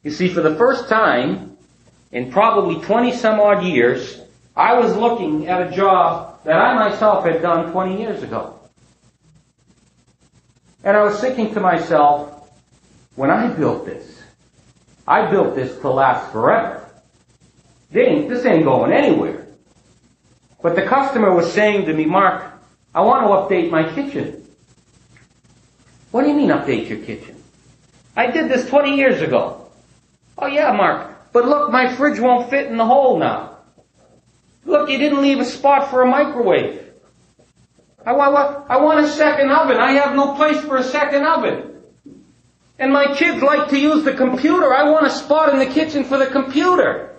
You 0.03 0.11
see, 0.11 0.27
for 0.27 0.41
the 0.41 0.55
first 0.55 0.89
time, 0.89 1.52
in 2.13 2.31
probably 2.31 2.79
20 2.85 3.11
some 3.11 3.39
odd 3.39 3.63
years, 3.63 4.21
I 4.55 4.79
was 4.79 4.95
looking 4.95 5.47
at 5.47 5.67
a 5.67 5.75
job 5.75 6.43
that 6.43 6.55
I 6.55 6.89
myself 6.89 7.25
had 7.25 7.41
done 7.41 7.71
20 7.71 7.99
years 7.99 8.21
ago. 8.21 8.59
And 10.83 10.95
I 10.95 11.03
was 11.03 11.19
thinking 11.19 11.53
to 11.55 11.59
myself, 11.59 12.51
when 13.15 13.31
I 13.31 13.47
built 13.47 13.85
this, 13.85 14.21
I 15.07 15.29
built 15.29 15.55
this 15.55 15.77
to 15.79 15.89
last 15.89 16.31
forever. 16.31 16.87
This 17.91 18.45
ain't 18.45 18.63
going 18.63 18.91
anywhere. 18.93 19.47
But 20.61 20.75
the 20.75 20.83
customer 20.83 21.33
was 21.33 21.51
saying 21.51 21.85
to 21.87 21.93
me, 21.93 22.05
Mark, 22.05 22.43
I 22.93 23.01
want 23.01 23.23
to 23.23 23.55
update 23.55 23.71
my 23.71 23.91
kitchen. 23.93 24.45
What 26.11 26.23
do 26.23 26.29
you 26.29 26.35
mean 26.35 26.49
update 26.49 26.89
your 26.89 26.99
kitchen? 26.99 27.41
I 28.15 28.27
did 28.29 28.49
this 28.49 28.67
20 28.69 28.95
years 28.95 29.21
ago. 29.21 29.67
Oh 30.37 30.47
yeah, 30.47 30.71
Mark, 30.71 31.12
but 31.33 31.45
look, 31.45 31.71
my 31.71 31.93
fridge 31.93 32.19
won't 32.19 32.49
fit 32.49 32.67
in 32.67 32.77
the 32.77 32.85
hole 32.85 33.17
now. 33.17 33.57
Look, 34.65 34.89
you 34.89 34.97
didn't 34.97 35.21
leave 35.21 35.39
a 35.39 35.45
spot 35.45 35.89
for 35.89 36.03
a 36.03 36.07
microwave. 36.07 36.79
I 38.05 38.13
want, 38.13 38.69
I 38.69 38.77
want 38.77 39.03
a 39.03 39.07
second 39.07 39.49
oven. 39.49 39.77
I 39.77 39.93
have 39.93 40.15
no 40.15 40.35
place 40.35 40.59
for 40.61 40.77
a 40.77 40.83
second 40.83 41.25
oven. 41.25 41.81
And 42.77 42.91
my 42.91 43.15
kids 43.15 43.41
like 43.41 43.69
to 43.69 43.79
use 43.79 44.03
the 44.03 44.13
computer. 44.13 44.73
I 44.73 44.89
want 44.89 45.07
a 45.07 45.09
spot 45.09 45.53
in 45.53 45.59
the 45.59 45.65
kitchen 45.65 46.03
for 46.03 46.17
the 46.17 46.27
computer. 46.27 47.15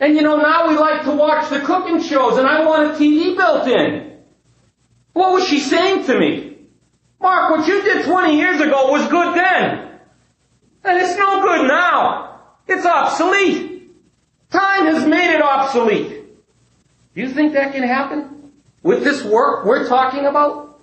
And 0.00 0.16
you 0.16 0.22
know, 0.22 0.36
now 0.36 0.68
we 0.68 0.76
like 0.76 1.04
to 1.04 1.12
watch 1.12 1.50
the 1.50 1.60
cooking 1.60 2.02
shows 2.02 2.38
and 2.38 2.46
I 2.46 2.64
want 2.64 2.92
a 2.92 2.94
TV 2.94 3.36
built 3.36 3.68
in. 3.68 4.18
What 5.12 5.32
was 5.32 5.46
she 5.46 5.60
saying 5.60 6.06
to 6.06 6.18
me? 6.18 6.56
Mark, 7.20 7.50
what 7.50 7.68
you 7.68 7.82
did 7.82 8.04
20 8.04 8.36
years 8.36 8.60
ago 8.60 8.90
was 8.90 9.06
good 9.08 9.36
then. 9.36 10.00
And 10.84 10.98
it's 10.98 11.16
no 11.16 11.42
good 11.42 11.68
now. 11.68 12.31
It's 12.66 12.86
obsolete. 12.86 13.90
Time 14.50 14.86
has 14.86 15.06
made 15.06 15.34
it 15.34 15.42
obsolete. 15.42 16.24
Do 17.14 17.20
you 17.20 17.28
think 17.28 17.54
that 17.54 17.72
can 17.72 17.82
happen 17.82 18.52
with 18.82 19.04
this 19.04 19.22
work 19.22 19.64
we're 19.64 19.88
talking 19.88 20.26
about? 20.26 20.80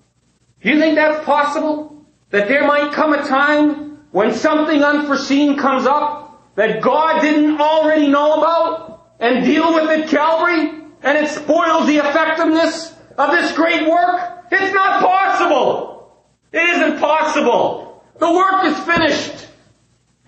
Do 0.61 0.69
you 0.69 0.79
think 0.79 0.95
that's 0.95 1.23
possible? 1.25 2.05
That 2.31 2.47
there 2.47 2.67
might 2.67 2.93
come 2.93 3.13
a 3.13 3.25
time 3.27 4.07
when 4.11 4.33
something 4.33 4.83
unforeseen 4.83 5.57
comes 5.57 5.85
up 5.85 6.55
that 6.55 6.81
God 6.81 7.21
didn't 7.21 7.59
already 7.59 8.07
know 8.07 8.33
about 8.39 9.07
and 9.19 9.45
deal 9.45 9.73
with 9.73 9.89
at 9.89 10.09
Calvary 10.09 10.83
and 11.01 11.17
it 11.17 11.29
spoils 11.29 11.87
the 11.87 11.97
effectiveness 11.97 12.93
of 13.17 13.31
this 13.31 13.51
great 13.53 13.87
work? 13.87 14.45
It's 14.51 14.73
not 14.73 15.01
possible. 15.01 16.11
It 16.51 16.61
isn't 16.61 16.99
possible. 16.99 18.03
The 18.19 18.31
work 18.31 18.65
is 18.65 18.79
finished. 18.79 19.47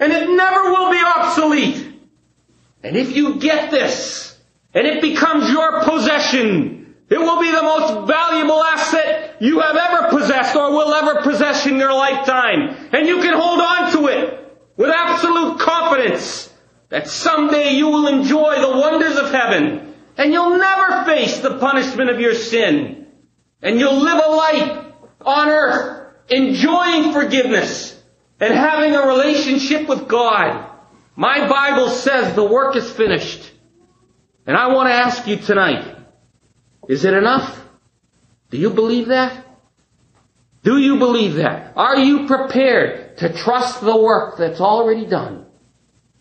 And 0.01 0.11
it 0.11 0.27
never 0.31 0.71
will 0.71 0.89
be 0.89 0.99
obsolete. 0.99 1.93
And 2.81 2.97
if 2.97 3.15
you 3.15 3.35
get 3.35 3.69
this, 3.69 4.35
and 4.73 4.87
it 4.87 4.99
becomes 4.99 5.47
your 5.47 5.83
possession, 5.83 6.95
it 7.07 7.19
will 7.19 7.39
be 7.39 7.51
the 7.51 7.61
most 7.61 8.07
valuable 8.07 8.63
asset 8.63 9.35
you 9.39 9.59
have 9.59 9.75
ever 9.75 10.09
possessed 10.09 10.55
or 10.55 10.71
will 10.71 10.91
ever 10.91 11.21
possess 11.21 11.67
in 11.67 11.77
your 11.77 11.93
lifetime. 11.93 12.89
And 12.91 13.07
you 13.07 13.19
can 13.21 13.39
hold 13.39 13.61
on 13.61 13.91
to 13.91 14.07
it 14.07 14.57
with 14.75 14.89
absolute 14.89 15.59
confidence 15.59 16.51
that 16.89 17.07
someday 17.07 17.73
you 17.73 17.87
will 17.87 18.07
enjoy 18.07 18.59
the 18.59 18.79
wonders 18.79 19.17
of 19.17 19.31
heaven 19.31 19.93
and 20.17 20.33
you'll 20.33 20.57
never 20.57 21.05
face 21.05 21.39
the 21.41 21.59
punishment 21.59 22.09
of 22.09 22.19
your 22.19 22.33
sin. 22.33 23.05
And 23.61 23.79
you'll 23.79 24.01
live 24.01 24.19
a 24.25 24.31
life 24.31 24.85
on 25.21 25.47
earth 25.47 26.07
enjoying 26.29 27.13
forgiveness 27.13 28.00
and 28.41 28.55
having 28.55 28.95
a 28.95 29.07
relationship 29.07 29.87
with 29.87 30.07
God. 30.07 30.67
My 31.15 31.47
Bible 31.47 31.89
says 31.89 32.35
the 32.35 32.43
work 32.43 32.75
is 32.75 32.91
finished. 32.91 33.51
And 34.47 34.57
I 34.57 34.73
want 34.73 34.89
to 34.89 34.93
ask 34.93 35.27
you 35.27 35.37
tonight, 35.37 35.95
is 36.89 37.05
it 37.05 37.13
enough? 37.13 37.63
Do 38.49 38.57
you 38.57 38.71
believe 38.71 39.07
that? 39.07 39.45
Do 40.63 40.77
you 40.79 40.97
believe 40.97 41.35
that? 41.35 41.73
Are 41.75 41.99
you 41.99 42.25
prepared 42.25 43.17
to 43.17 43.31
trust 43.31 43.81
the 43.81 43.95
work 43.95 44.37
that's 44.37 44.59
already 44.59 45.05
done? 45.05 45.45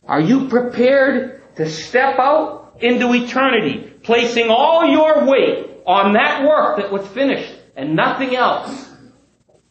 Are 0.06 0.20
you 0.20 0.48
prepared 0.48 1.56
to 1.56 1.68
step 1.70 2.18
out 2.18 2.76
into 2.80 3.12
eternity, 3.14 3.92
placing 4.02 4.50
all 4.50 4.86
your 4.86 5.24
weight 5.24 5.70
on 5.86 6.12
that 6.12 6.46
work 6.46 6.76
that 6.76 6.92
was 6.92 7.06
finished 7.08 7.54
and 7.76 7.96
nothing 7.96 8.36
else? 8.36 8.90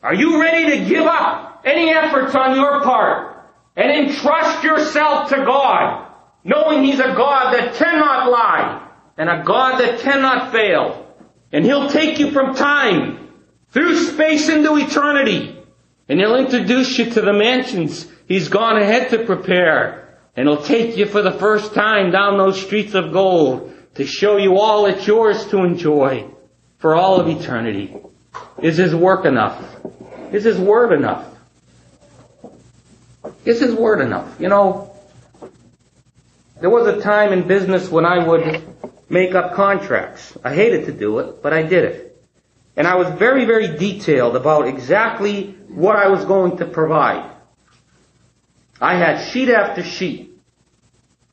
Are 0.01 0.13
you 0.13 0.41
ready 0.41 0.79
to 0.79 0.89
give 0.89 1.05
up 1.05 1.48
any 1.63 1.89
efforts 1.89 2.35
on 2.35 2.55
your 2.55 2.81
part 2.81 3.45
and 3.75 3.91
entrust 3.91 4.63
yourself 4.63 5.29
to 5.29 5.37
God, 5.37 6.11
knowing 6.43 6.83
He's 6.83 6.99
a 6.99 7.13
God 7.15 7.53
that 7.53 7.75
cannot 7.75 8.29
lie 8.29 8.87
and 9.17 9.29
a 9.29 9.43
God 9.43 9.79
that 9.79 9.99
cannot 9.99 10.51
fail? 10.51 11.05
And 11.51 11.65
He'll 11.65 11.89
take 11.89 12.19
you 12.19 12.31
from 12.31 12.55
time 12.55 13.29
through 13.71 13.97
space 13.97 14.49
into 14.49 14.77
eternity. 14.77 15.57
And 16.07 16.19
He'll 16.19 16.35
introduce 16.35 16.97
you 16.97 17.09
to 17.11 17.21
the 17.21 17.33
mansions 17.33 18.07
He's 18.27 18.47
gone 18.47 18.77
ahead 18.81 19.09
to 19.09 19.25
prepare. 19.25 20.17
And 20.35 20.47
He'll 20.47 20.61
take 20.61 20.97
you 20.97 21.05
for 21.05 21.21
the 21.21 21.31
first 21.31 21.73
time 21.73 22.11
down 22.11 22.37
those 22.37 22.61
streets 22.61 22.93
of 22.93 23.11
gold 23.11 23.73
to 23.95 24.05
show 24.05 24.37
you 24.37 24.57
all 24.57 24.83
that's 24.83 25.05
yours 25.05 25.45
to 25.47 25.63
enjoy 25.63 26.29
for 26.77 26.95
all 26.95 27.19
of 27.19 27.27
eternity. 27.27 27.95
Is 28.61 28.77
His 28.77 28.95
work 28.95 29.25
enough? 29.25 29.63
Is 30.31 30.43
His 30.43 30.57
Word 30.57 30.93
enough? 30.93 31.28
This 33.49 33.63
is 33.63 33.71
His 33.71 33.79
Word 33.79 33.99
enough? 33.99 34.39
You 34.39 34.47
know, 34.47 34.95
there 36.61 36.69
was 36.69 36.85
a 36.85 37.01
time 37.01 37.33
in 37.33 37.47
business 37.47 37.89
when 37.89 38.05
I 38.05 38.23
would 38.23 38.61
make 39.09 39.33
up 39.33 39.55
contracts. 39.55 40.37
I 40.43 40.53
hated 40.53 40.85
to 40.85 40.91
do 40.91 41.17
it, 41.17 41.41
but 41.41 41.51
I 41.51 41.63
did 41.63 41.83
it. 41.83 42.23
And 42.75 42.85
I 42.85 42.93
was 42.93 43.07
very, 43.17 43.45
very 43.45 43.75
detailed 43.75 44.35
about 44.35 44.67
exactly 44.67 45.55
what 45.67 45.95
I 45.95 46.09
was 46.09 46.25
going 46.25 46.57
to 46.57 46.65
provide. 46.65 47.27
I 48.79 48.93
had 48.97 49.31
sheet 49.31 49.49
after 49.49 49.81
sheet. 49.81 50.29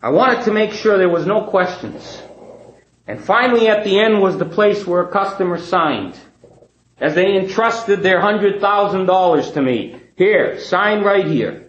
I 0.01 0.09
wanted 0.09 0.45
to 0.45 0.53
make 0.53 0.73
sure 0.73 0.97
there 0.97 1.11
was 1.11 1.27
no 1.27 1.43
questions. 1.43 2.23
And 3.07 3.23
finally 3.23 3.69
at 3.69 3.85
the 3.85 3.99
end 3.99 4.23
was 4.23 4.39
the 4.39 4.47
place 4.47 4.87
where 4.87 5.03
a 5.03 5.13
customer 5.13 5.59
signed. 5.59 6.19
As 6.99 7.15
they 7.15 7.37
entrusted 7.37 8.03
their 8.03 8.23
hundred 8.23 8.63
thousand 8.63 9.05
dollars 9.05 9.51
to 9.51 9.61
me. 9.61 10.01
Here, 10.17 10.59
sign 10.61 11.03
right 11.03 11.27
here. 11.27 11.66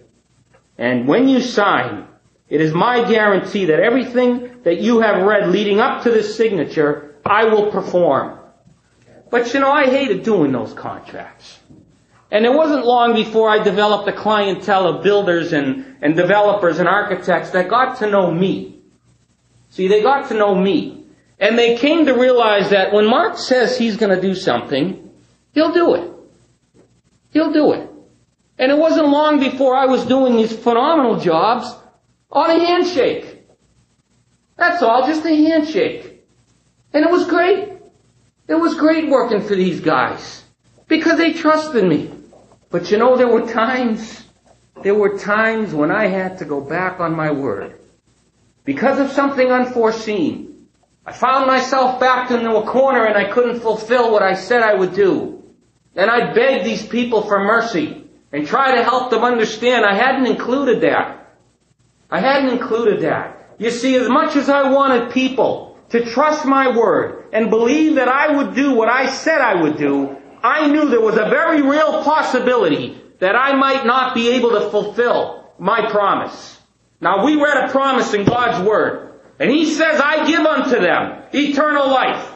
And 0.78 1.08
when 1.08 1.28
you 1.28 1.42
sign, 1.42 2.08
it 2.50 2.62
is 2.62 2.74
my 2.74 3.08
guarantee 3.08 3.66
that 3.66 3.80
everything 3.80 4.62
that 4.64 4.80
you 4.80 5.02
have 5.02 5.24
read 5.24 5.50
leading 5.50 5.80
up 5.80 6.04
to 6.04 6.12
this 6.12 6.36
signature, 6.36 7.16
I 7.26 7.46
will 7.46 7.72
perform. 7.72 8.40
But 9.30 9.54
you 9.54 9.60
know, 9.60 9.72
I 9.72 9.86
hated 9.86 10.24
doing 10.24 10.52
those 10.52 10.74
contracts. 10.74 11.60
And 12.30 12.46
it 12.46 12.54
wasn't 12.54 12.86
long 12.86 13.14
before 13.14 13.50
I 13.50 13.64
developed 13.64 14.08
a 14.08 14.14
clientele 14.14 14.88
of 14.88 15.04
builders 15.04 15.54
and, 15.54 15.98
and 16.02 16.16
developers 16.16 16.80
and 16.80 16.88
architects 16.88 17.52
that 17.52 17.70
got 17.70 18.00
to 18.00 18.10
know 18.10 18.32
me. 18.32 18.80
See, 19.70 19.88
they 19.88 20.02
got 20.02 20.30
to 20.30 20.34
know 20.34 20.54
me. 20.54 21.06
And 21.40 21.58
they 21.58 21.78
came 21.78 22.06
to 22.06 22.14
realize 22.14 22.70
that 22.72 22.92
when 22.92 23.08
Mark 23.08 23.38
says 23.38 23.78
he's 23.78 23.96
going 23.96 24.14
to 24.14 24.22
do 24.22 24.36
something, 24.36 25.10
he'll 25.54 25.72
do 25.72 25.96
it. 25.96 26.12
He'll 27.32 27.52
do 27.52 27.74
it. 27.74 27.90
And 28.58 28.72
it 28.72 28.78
wasn't 28.78 29.10
long 29.10 29.40
before 29.40 29.76
I 29.76 29.86
was 29.86 30.06
doing 30.06 30.36
these 30.36 30.56
phenomenal 30.56 31.20
jobs 31.20 31.76
on 32.32 32.50
a 32.50 32.60
handshake. 32.60 33.46
That's 34.58 34.82
all, 34.82 35.06
just 35.06 35.26
a 35.26 35.36
handshake. 35.36 36.26
And 36.94 37.06
it 37.06 37.12
was 37.12 37.28
great. 37.28 37.74
It 38.48 38.56
was 38.56 38.74
great 38.76 39.10
working 39.10 39.42
for 39.42 39.56
these 39.56 39.80
guys. 39.80 40.44
Because 40.88 41.18
they 41.18 41.34
trusted 41.34 41.84
me. 41.84 42.12
But 42.72 42.90
you 42.90 42.98
know, 42.98 43.16
there 43.16 43.28
were 43.28 43.46
times, 43.46 44.24
there 44.82 44.96
were 44.96 45.20
times 45.20 45.74
when 45.74 45.92
I 45.92 46.08
had 46.08 46.40
to 46.40 46.46
go 46.46 46.60
back 46.60 47.00
on 47.00 47.16
my 47.16 47.32
word. 47.32 47.80
Because 48.66 49.00
of 49.00 49.12
something 49.12 49.52
unforeseen. 49.52 50.68
I 51.06 51.14
found 51.14 51.46
myself 51.46 52.00
backed 52.00 52.32
into 52.32 52.58
a 52.58 52.66
corner 52.66 53.06
and 53.06 53.18
I 53.18 53.32
couldn't 53.32 53.62
fulfill 53.62 54.12
what 54.12 54.24
I 54.24 54.34
said 54.34 54.62
I 54.62 54.74
would 54.74 54.94
do. 54.94 55.44
And 55.96 56.10
I 56.10 56.34
begged 56.34 56.65
these 56.65 56.86
people 56.86 57.22
for 57.22 57.39
mercy 57.39 58.07
and 58.32 58.48
try 58.48 58.76
to 58.76 58.84
help 58.84 59.10
them 59.10 59.24
understand 59.24 59.86
I 59.86 59.94
hadn't 59.94 60.28
included 60.28 60.82
that. 60.82 61.36
I 62.10 62.20
hadn't 62.20 62.50
included 62.50 63.02
that. 63.02 63.56
You 63.58 63.72
see, 63.72 63.96
as 63.96 64.08
much 64.08 64.36
as 64.36 64.50
I 64.50 64.72
wanted 64.72 65.12
people 65.12 65.78
to 65.90 66.06
trust 66.06 66.46
my 66.46 66.76
word 66.76 67.26
and 67.34 67.50
believe 67.50 67.96
that 67.96 68.08
I 68.08 68.38
would 68.38 68.56
do 68.56 68.74
what 68.74 68.90
I 68.90 69.10
said 69.10 69.40
I 69.40 69.62
would 69.62 69.78
do, 69.78 70.18
I 70.44 70.68
knew 70.68 70.90
there 70.90 71.02
was 71.02 71.16
a 71.16 71.30
very 71.30 71.62
real 71.62 72.04
possibility 72.04 73.02
that 73.20 73.36
I 73.36 73.56
might 73.56 73.86
not 73.86 74.13
be 74.13 74.30
able 74.30 74.52
to 74.52 74.70
fulfill 74.70 75.52
my 75.58 75.90
promise. 75.90 76.60
Now 77.02 77.26
we 77.26 77.36
read 77.36 77.70
a 77.70 77.72
promise 77.72 78.13
in 78.13 78.26
God's 78.26 78.63
Word, 78.68 79.20
and 79.40 79.50
He 79.50 79.66
says, 79.66 80.00
I 80.00 80.28
give 80.28 80.42
unto 80.42 80.80
them 80.80 81.24
eternal 81.34 81.88
life. 81.88 82.32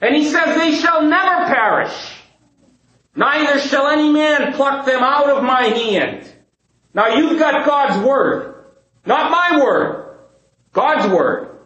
And 0.00 0.14
He 0.14 0.30
says, 0.30 0.56
they 0.56 0.74
shall 0.74 1.02
never 1.02 1.46
perish. 1.46 2.19
Neither 3.14 3.58
shall 3.60 3.88
any 3.88 4.10
man 4.10 4.52
pluck 4.54 4.86
them 4.86 5.02
out 5.02 5.30
of 5.30 5.42
my 5.42 5.64
hand. 5.64 6.32
Now 6.94 7.16
you've 7.16 7.38
got 7.38 7.66
God's 7.66 8.06
Word. 8.06 8.64
Not 9.04 9.30
my 9.30 9.58
Word. 9.62 10.18
God's 10.72 11.12
Word. 11.12 11.58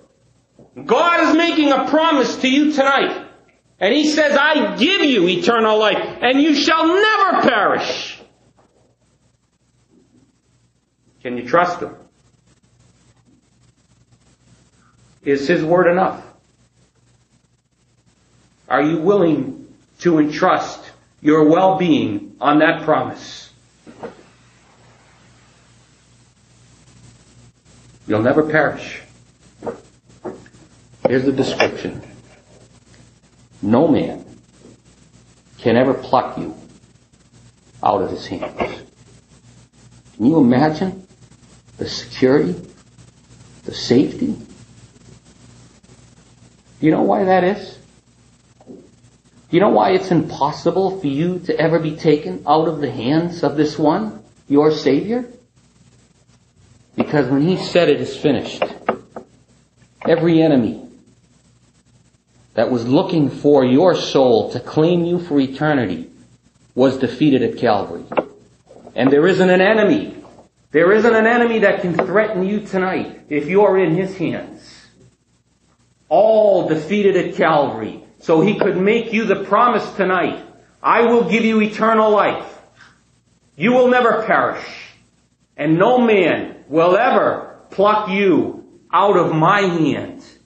God 0.85 1.29
is 1.29 1.37
making 1.37 1.71
a 1.73 1.89
promise 1.89 2.37
to 2.39 2.49
you 2.49 2.73
tonight. 2.73 3.29
And 3.79 3.93
he 3.93 4.09
says, 4.09 4.37
I 4.37 4.77
give 4.77 5.03
you 5.03 5.29
eternal 5.29 5.79
life, 5.79 5.99
and 5.99 6.41
you 6.41 6.55
shall 6.55 6.87
never 6.87 7.43
perish. 7.43 8.21
Can 11.23 11.37
you 11.37 11.47
trust 11.47 11.81
him? 11.81 11.95
Is 15.25 15.49
his 15.49 15.65
word 15.65 15.91
enough? 15.91 16.23
Are 18.69 18.83
you 18.83 18.99
willing 18.99 19.75
to 20.01 20.19
entrust 20.19 20.85
your 21.25 21.45
well-being 21.45 22.37
on 22.39 22.59
that 22.59 22.85
promise? 22.85 23.51
You'll 28.07 28.23
never 28.23 28.43
perish. 28.43 29.01
Here's 31.09 31.25
the 31.25 31.33
description. 31.33 32.03
No 33.63 33.89
man 33.89 34.25
can 35.59 35.77
ever 35.77 35.95
pluck 35.95 36.37
you 36.37 36.55
out 37.83 38.03
of 38.03 38.11
his 38.11 38.27
hands. 38.27 38.83
Can 40.17 40.27
you 40.27 40.37
imagine 40.37 41.07
the 41.79 41.89
security, 41.89 42.55
the 43.65 43.75
safety? 43.75 44.37
Do 46.81 46.87
you 46.87 46.91
know 46.91 47.03
why 47.03 47.25
that 47.25 47.45
is? 47.45 47.79
Do 49.55 49.59
you 49.59 49.65
know 49.67 49.71
why 49.71 49.93
it's 49.93 50.11
impossible 50.11 50.99
for 50.99 51.07
you 51.07 51.39
to 51.47 51.57
ever 51.57 51.79
be 51.79 51.95
taken 51.95 52.43
out 52.45 52.67
of 52.67 52.81
the 52.81 52.91
hands 52.91 53.45
of 53.45 53.57
this 53.57 53.79
one, 53.79 54.21
your 54.49 54.73
Savior? 54.73 55.27
Because 56.97 57.29
when 57.29 57.43
He 57.43 57.57
said 57.57 57.89
it 57.89 58.01
is 58.01 58.17
finished, 58.17 58.65
every 60.09 60.43
enemy 60.43 60.85
that 62.55 62.69
was 62.69 62.89
looking 62.89 63.31
for 63.31 63.65
your 63.65 63.95
soul 63.95 64.51
to 64.51 64.59
claim 64.59 65.05
you 65.05 65.21
for 65.21 65.39
eternity 65.39 66.11
was 66.75 66.99
defeated 66.99 67.45
at 67.45 67.57
Calvary. 67.57 68.03
And 68.97 69.09
there 69.09 69.29
isn't 69.29 69.51
an 69.51 69.61
enemy. 69.61 70.17
There 70.73 70.91
isn't 70.91 71.15
an 71.15 71.29
enemy 71.29 71.61
that 71.61 71.81
can 71.81 71.95
threaten 71.95 72.45
you 72.45 72.67
tonight 72.67 73.21
if 73.29 73.47
you're 73.47 73.79
in 73.79 73.95
his 73.95 74.17
hands. 74.17 74.89
All 76.09 76.67
defeated 76.67 77.15
at 77.15 77.37
Calvary. 77.37 78.04
So 78.25 78.41
he 78.41 78.59
could 78.59 78.79
make 78.79 79.13
you 79.13 79.27
the 79.27 79.45
promise 79.45 79.87
tonight. 79.97 80.43
I 80.83 81.03
will 81.03 81.29
give 81.29 81.45
you 81.45 81.61
eternal 81.61 82.11
life. 82.11 82.59
You 83.55 83.73
will 83.73 83.89
never 83.89 84.23
perish. 84.23 84.65
And 85.59 85.79
no 85.79 85.99
man 85.99 86.65
will 86.67 86.97
ever 86.97 87.61
pluck 87.69 88.09
you 88.09 88.65
out 88.91 89.19
of 89.19 89.35
my 89.35 89.61
hands. 89.61 90.39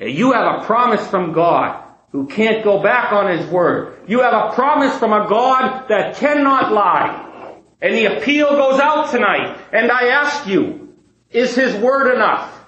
You 0.00 0.32
have 0.32 0.60
a 0.60 0.64
promise 0.64 1.06
from 1.06 1.32
God 1.32 1.84
who 2.10 2.26
can't 2.26 2.64
go 2.64 2.82
back 2.82 3.12
on 3.12 3.30
His 3.38 3.46
word. 3.46 4.08
You 4.08 4.22
have 4.22 4.34
a 4.34 4.52
promise 4.52 4.98
from 4.98 5.12
a 5.12 5.28
God 5.28 5.86
that 5.88 6.16
cannot 6.16 6.72
lie. 6.72 7.54
And 7.80 7.94
the 7.94 8.16
appeal 8.16 8.50
goes 8.50 8.80
out 8.80 9.12
tonight. 9.12 9.56
And 9.72 9.92
I 9.92 10.08
ask 10.08 10.48
you, 10.48 10.96
is 11.30 11.54
His 11.54 11.76
word 11.76 12.12
enough? 12.12 12.60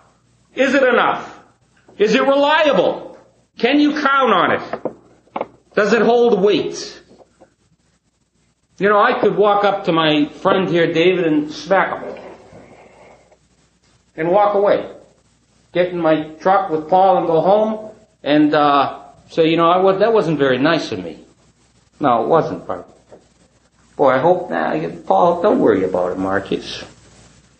Is 0.55 0.73
it 0.73 0.85
enough? 0.85 1.41
Is 1.99 2.15
it 2.15 2.23
reliable? 2.23 3.12
Can 3.59 3.81
you 3.81 3.93
count 4.01 4.33
on 4.33 4.53
it? 4.53 5.47
Does 5.75 5.93
it 5.93 6.03
hold 6.03 6.43
weight? 6.43 7.03
You 8.79 8.89
know, 8.89 9.01
I 9.01 9.21
could 9.21 9.37
walk 9.37 9.65
up 9.65 9.85
to 9.85 9.93
my 9.93 10.27
friend 10.27 10.69
here, 10.69 10.93
David, 10.93 11.27
and 11.27 11.53
smack 11.53 12.03
him. 12.03 12.19
And 14.17 14.31
walk 14.31 14.55
away 14.55 14.93
get 15.73 15.89
in 15.89 15.99
my 15.99 16.25
truck 16.41 16.71
with 16.71 16.89
Paul 16.89 17.19
and 17.19 17.27
go 17.27 17.41
home 17.41 17.91
and 18.23 18.55
uh, 18.55 19.05
say, 19.31 19.49
you 19.49 19.57
know, 19.57 19.71
I, 19.71 19.97
that 19.99 20.13
wasn't 20.13 20.39
very 20.39 20.59
nice 20.59 20.93
of 20.93 21.03
me. 21.03 21.25
No, 21.99 22.25
it 22.25 22.29
wasn't, 22.29 22.67
but 22.67 22.89
boy, 23.97 24.11
I 24.11 24.19
hope 24.19 24.51
now. 24.51 24.75
Nah, 24.75 24.97
Paul, 25.07 25.43
don't 25.43 25.61
worry 25.61 25.85
about 25.85 26.13
it, 26.13 26.19
Marcus. 26.19 26.85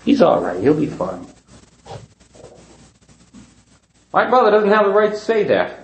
He's 0.05 0.21
all 0.21 0.43
right. 0.43 0.61
He'll 0.61 0.79
be 0.79 0.87
fine. 0.87 1.27
My 4.13 4.29
brother 4.29 4.51
doesn't 4.51 4.69
have 4.69 4.85
the 4.85 4.93
right 4.93 5.11
to 5.11 5.17
say 5.17 5.45
that. 5.45 5.82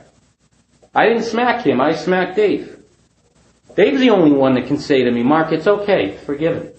I 0.98 1.06
didn't 1.06 1.22
smack 1.22 1.64
him. 1.64 1.80
I 1.80 1.94
smacked 1.94 2.34
Dave. 2.34 2.76
Dave's 3.76 4.00
the 4.00 4.10
only 4.10 4.32
one 4.36 4.54
that 4.54 4.66
can 4.66 4.78
say 4.78 5.04
to 5.04 5.10
me, 5.12 5.22
Mark, 5.22 5.52
it's 5.52 5.68
okay, 5.68 6.06
it's 6.06 6.24
forgiven. 6.24 6.72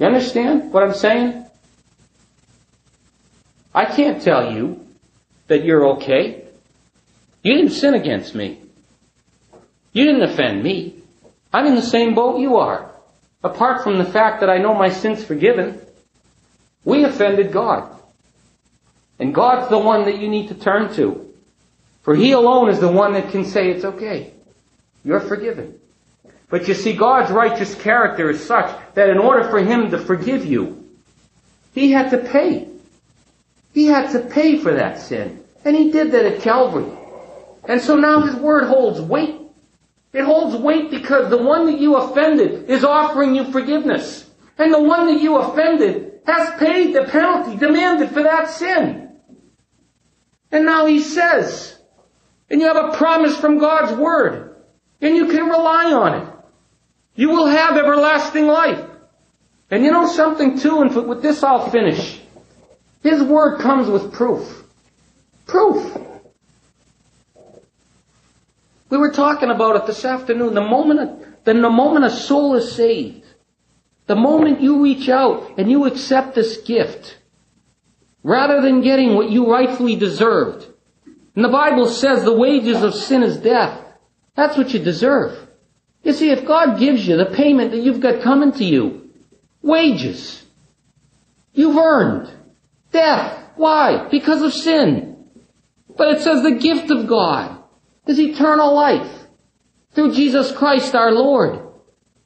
You 0.00 0.06
understand 0.06 0.72
what 0.72 0.82
I'm 0.82 0.94
saying? 0.94 1.46
I 3.72 3.84
can't 3.84 4.20
tell 4.20 4.52
you 4.52 4.84
that 5.46 5.62
you're 5.62 5.86
okay. 5.90 6.42
You 7.44 7.54
didn't 7.54 7.74
sin 7.74 7.94
against 7.94 8.34
me. 8.34 8.60
You 9.92 10.06
didn't 10.06 10.28
offend 10.28 10.64
me. 10.64 10.96
I'm 11.52 11.66
in 11.66 11.76
the 11.76 11.82
same 11.82 12.16
boat 12.16 12.40
you 12.40 12.56
are. 12.56 12.90
Apart 13.44 13.84
from 13.84 13.98
the 13.98 14.04
fact 14.04 14.40
that 14.40 14.50
I 14.50 14.58
know 14.58 14.74
my 14.74 14.90
sin's 14.90 15.22
forgiven, 15.22 15.80
we 16.84 17.04
offended 17.04 17.52
God. 17.52 17.96
And 19.20 19.32
God's 19.32 19.70
the 19.70 19.78
one 19.78 20.06
that 20.06 20.18
you 20.18 20.28
need 20.28 20.48
to 20.48 20.54
turn 20.54 20.92
to. 20.94 21.29
For 22.02 22.14
He 22.14 22.32
alone 22.32 22.68
is 22.68 22.80
the 22.80 22.90
one 22.90 23.12
that 23.12 23.30
can 23.30 23.44
say 23.44 23.70
it's 23.70 23.84
okay. 23.84 24.32
You're 25.04 25.20
forgiven. 25.20 25.78
But 26.48 26.66
you 26.66 26.74
see, 26.74 26.94
God's 26.94 27.30
righteous 27.30 27.74
character 27.74 28.30
is 28.30 28.44
such 28.44 28.74
that 28.94 29.08
in 29.08 29.18
order 29.18 29.48
for 29.48 29.60
Him 29.60 29.90
to 29.90 29.98
forgive 29.98 30.44
you, 30.44 30.88
He 31.74 31.92
had 31.92 32.10
to 32.10 32.18
pay. 32.18 32.68
He 33.72 33.86
had 33.86 34.10
to 34.12 34.20
pay 34.20 34.58
for 34.58 34.74
that 34.74 35.00
sin. 35.00 35.44
And 35.64 35.76
He 35.76 35.92
did 35.92 36.12
that 36.12 36.24
at 36.24 36.42
Calvary. 36.42 36.90
And 37.68 37.80
so 37.80 37.96
now 37.96 38.22
His 38.22 38.34
Word 38.34 38.64
holds 38.64 39.00
weight. 39.00 39.36
It 40.12 40.24
holds 40.24 40.56
weight 40.56 40.90
because 40.90 41.30
the 41.30 41.40
one 41.40 41.66
that 41.66 41.78
you 41.78 41.96
offended 41.96 42.68
is 42.68 42.82
offering 42.82 43.34
you 43.36 43.44
forgiveness. 43.52 44.28
And 44.58 44.74
the 44.74 44.82
one 44.82 45.06
that 45.06 45.22
you 45.22 45.36
offended 45.36 46.20
has 46.26 46.58
paid 46.58 46.94
the 46.94 47.04
penalty 47.04 47.56
demanded 47.56 48.10
for 48.10 48.22
that 48.22 48.50
sin. 48.50 49.18
And 50.50 50.64
now 50.64 50.86
he 50.86 51.00
says, 51.00 51.79
and 52.50 52.60
you 52.60 52.66
have 52.66 52.92
a 52.92 52.96
promise 52.96 53.36
from 53.36 53.58
God's 53.58 53.92
Word, 53.92 54.56
and 55.00 55.14
you 55.14 55.28
can 55.28 55.46
rely 55.46 55.92
on 55.92 56.22
it. 56.22 56.28
You 57.14 57.30
will 57.30 57.46
have 57.46 57.76
everlasting 57.76 58.46
life. 58.46 58.84
And 59.70 59.84
you 59.84 59.92
know 59.92 60.08
something 60.08 60.58
too, 60.58 60.80
and 60.80 61.08
with 61.08 61.22
this 61.22 61.44
I'll 61.44 61.70
finish. 61.70 62.20
His 63.02 63.22
Word 63.22 63.60
comes 63.60 63.88
with 63.88 64.12
proof. 64.12 64.64
Proof. 65.46 65.96
We 68.88 68.98
were 68.98 69.12
talking 69.12 69.50
about 69.50 69.76
it 69.76 69.86
this 69.86 70.04
afternoon. 70.04 70.54
The 70.54 70.60
moment, 70.60 71.44
the, 71.44 71.54
the 71.54 71.70
moment 71.70 72.04
a 72.04 72.10
soul 72.10 72.56
is 72.56 72.72
saved, 72.72 73.24
the 74.06 74.16
moment 74.16 74.60
you 74.60 74.82
reach 74.82 75.08
out 75.08 75.56
and 75.56 75.70
you 75.70 75.86
accept 75.86 76.34
this 76.34 76.56
gift, 76.62 77.16
rather 78.24 78.60
than 78.60 78.80
getting 78.80 79.14
what 79.14 79.30
you 79.30 79.50
rightfully 79.50 79.94
deserved. 79.94 80.66
And 81.34 81.44
the 81.44 81.48
Bible 81.48 81.88
says 81.88 82.24
the 82.24 82.36
wages 82.36 82.82
of 82.82 82.94
sin 82.94 83.22
is 83.22 83.36
death. 83.36 83.80
That's 84.34 84.56
what 84.56 84.72
you 84.72 84.80
deserve. 84.80 85.48
You 86.02 86.12
see, 86.12 86.30
if 86.30 86.46
God 86.46 86.78
gives 86.78 87.06
you 87.06 87.16
the 87.16 87.26
payment 87.26 87.72
that 87.72 87.82
you've 87.82 88.00
got 88.00 88.22
coming 88.22 88.52
to 88.52 88.64
you, 88.64 89.10
wages, 89.62 90.44
you've 91.52 91.76
earned 91.76 92.30
death. 92.90 93.50
Why? 93.56 94.08
Because 94.10 94.42
of 94.42 94.52
sin. 94.52 95.26
But 95.96 96.16
it 96.16 96.22
says 96.22 96.42
the 96.42 96.52
gift 96.52 96.90
of 96.90 97.06
God 97.06 97.62
is 98.06 98.18
eternal 98.18 98.74
life 98.74 99.26
through 99.92 100.14
Jesus 100.14 100.52
Christ 100.52 100.94
our 100.94 101.12
Lord. 101.12 101.60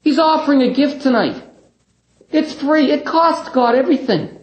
He's 0.03 0.19
offering 0.19 0.63
a 0.63 0.73
gift 0.73 1.03
tonight. 1.03 1.43
It's 2.31 2.53
free. 2.53 2.91
It 2.93 3.05
cost 3.05 3.53
God 3.53 3.75
everything. 3.75 4.39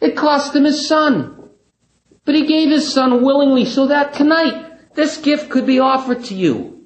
It 0.00 0.16
cost 0.16 0.54
him 0.54 0.64
his 0.64 0.86
son. 0.88 1.37
But 2.28 2.34
he 2.34 2.44
gave 2.44 2.68
his 2.68 2.92
son 2.92 3.24
willingly 3.24 3.64
so 3.64 3.86
that 3.86 4.12
tonight 4.12 4.92
this 4.94 5.16
gift 5.16 5.48
could 5.48 5.64
be 5.64 5.78
offered 5.80 6.24
to 6.24 6.34
you. 6.34 6.84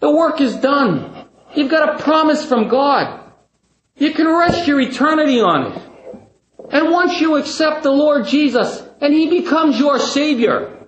The 0.00 0.10
work 0.10 0.42
is 0.42 0.56
done. 0.56 1.24
You've 1.54 1.70
got 1.70 1.94
a 1.98 2.02
promise 2.02 2.44
from 2.44 2.68
God. 2.68 3.32
You 3.96 4.12
can 4.12 4.28
rest 4.28 4.68
your 4.68 4.78
eternity 4.78 5.40
on 5.40 5.72
it. 5.72 5.82
And 6.70 6.90
once 6.90 7.18
you 7.18 7.36
accept 7.36 7.82
the 7.82 7.92
Lord 7.92 8.26
Jesus 8.26 8.86
and 9.00 9.14
He 9.14 9.40
becomes 9.40 9.78
your 9.78 9.98
Savior, 9.98 10.86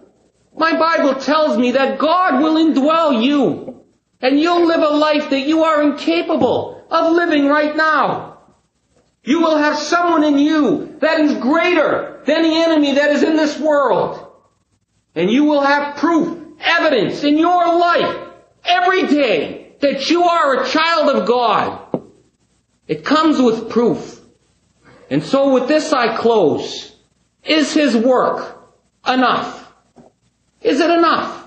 my 0.55 0.79
Bible 0.79 1.15
tells 1.15 1.57
me 1.57 1.73
that 1.73 1.99
God 1.99 2.43
will 2.43 2.57
indwell 2.57 3.25
you 3.25 3.83
and 4.21 4.39
you'll 4.39 4.67
live 4.67 4.83
a 4.83 4.95
life 4.95 5.31
that 5.31 5.49
you 5.49 5.65
are 5.65 5.81
incapable 5.81 6.85
of 6.91 7.13
living 7.13 7.47
right 7.47 7.75
now. 7.75 8.41
You 9.25 9.41
will 9.41 9.57
have 9.57 9.79
someone 9.79 10.23
in 10.23 10.37
you 10.37 10.99
that 11.01 11.19
is 11.21 11.33
greater 11.39 12.12
than 12.27 12.43
the 12.43 12.55
enemy 12.55 12.95
that 12.95 13.11
is 13.11 13.23
in 13.23 13.37
this 13.37 13.59
world. 13.59 14.33
And 15.15 15.31
you 15.31 15.45
will 15.45 15.63
have 15.63 15.97
proof, 15.97 16.39
evidence 16.61 17.23
in 17.25 17.39
your 17.39 17.79
life 17.79 18.29
every 18.65 19.07
day 19.07 19.75
that 19.81 20.09
you 20.09 20.23
are 20.25 20.63
a 20.63 20.69
child 20.69 21.15
of 21.15 21.27
God. 21.27 22.03
It 22.87 23.05
comes 23.05 23.41
with 23.41 23.71
proof. 23.71 24.21
And 25.11 25.23
so 25.23 25.53
with 25.53 25.69
this 25.69 25.93
I 25.93 26.17
close. 26.17 26.97
Is 27.45 27.75
His 27.75 27.97
work 27.97 28.71
enough? 29.07 29.73
Is 30.61 30.81
it 30.81 30.91
enough? 30.91 31.45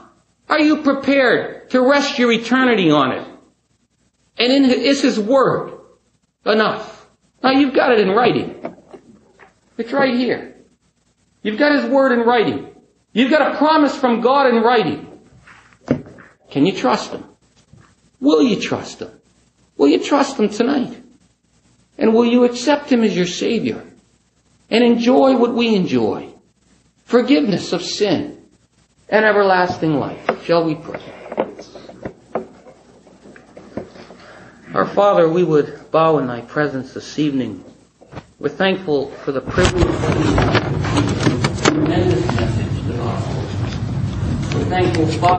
Are 0.50 0.60
you 0.60 0.84
prepared 0.84 1.70
to 1.72 1.82
rest 1.82 2.20
your 2.20 2.32
eternity 2.32 2.92
on 2.92 3.12
it? 3.14 3.28
And 4.38 4.52
in, 4.52 4.66
is 4.66 5.02
His 5.02 5.20
Word 5.20 5.80
enough? 6.46 7.08
Now 7.42 7.52
you've 7.52 7.74
got 7.74 7.92
it 7.92 8.00
in 8.00 8.10
writing. 8.10 8.76
It's 9.78 9.92
right 9.92 10.16
here. 10.16 10.55
You've 11.46 11.60
got 11.60 11.74
His 11.74 11.86
Word 11.86 12.12
in 12.12 12.22
writing. 12.22 12.76
You've 13.14 13.30
got 13.30 13.54
a 13.54 13.58
promise 13.60 13.96
from 13.96 14.22
God 14.22 14.48
in 14.48 14.64
writing. 14.64 15.20
Can 16.50 16.66
you 16.66 16.76
trust 16.76 17.12
Him? 17.12 17.24
Will 18.20 18.42
you 18.42 18.60
trust 18.60 19.04
Him? 19.04 19.12
Will 19.78 19.90
you 19.90 20.04
trust 20.04 20.40
Him 20.40 20.50
tonight? 20.50 21.00
And 22.00 22.16
will 22.16 22.26
you 22.26 22.46
accept 22.46 22.92
Him 22.92 23.04
as 23.04 23.16
your 23.16 23.28
Savior? 23.28 23.86
And 24.72 24.84
enjoy 24.84 25.38
what 25.38 25.54
we 25.54 25.76
enjoy. 25.76 26.34
Forgiveness 27.04 27.74
of 27.74 27.84
sin 27.84 28.44
and 29.08 29.24
everlasting 29.24 30.00
life. 30.00 30.44
Shall 30.46 30.66
we 30.66 30.74
pray? 30.74 31.04
Our 34.74 34.88
Father, 34.88 35.30
we 35.30 35.44
would 35.44 35.92
bow 35.92 36.18
in 36.18 36.26
Thy 36.26 36.42
presence 36.42 36.96
this 36.96 37.20
evening. 37.20 37.64
We're 38.40 38.50
thankful 38.50 39.12
for 39.12 39.32
the 39.32 39.42
privilege 39.42 41.15
to 41.84 41.92
this 41.92 42.26
message, 42.28 42.88
the 42.88 42.94
gospel. 42.94 43.36
We're 44.58 44.66
thankful. 44.66 45.08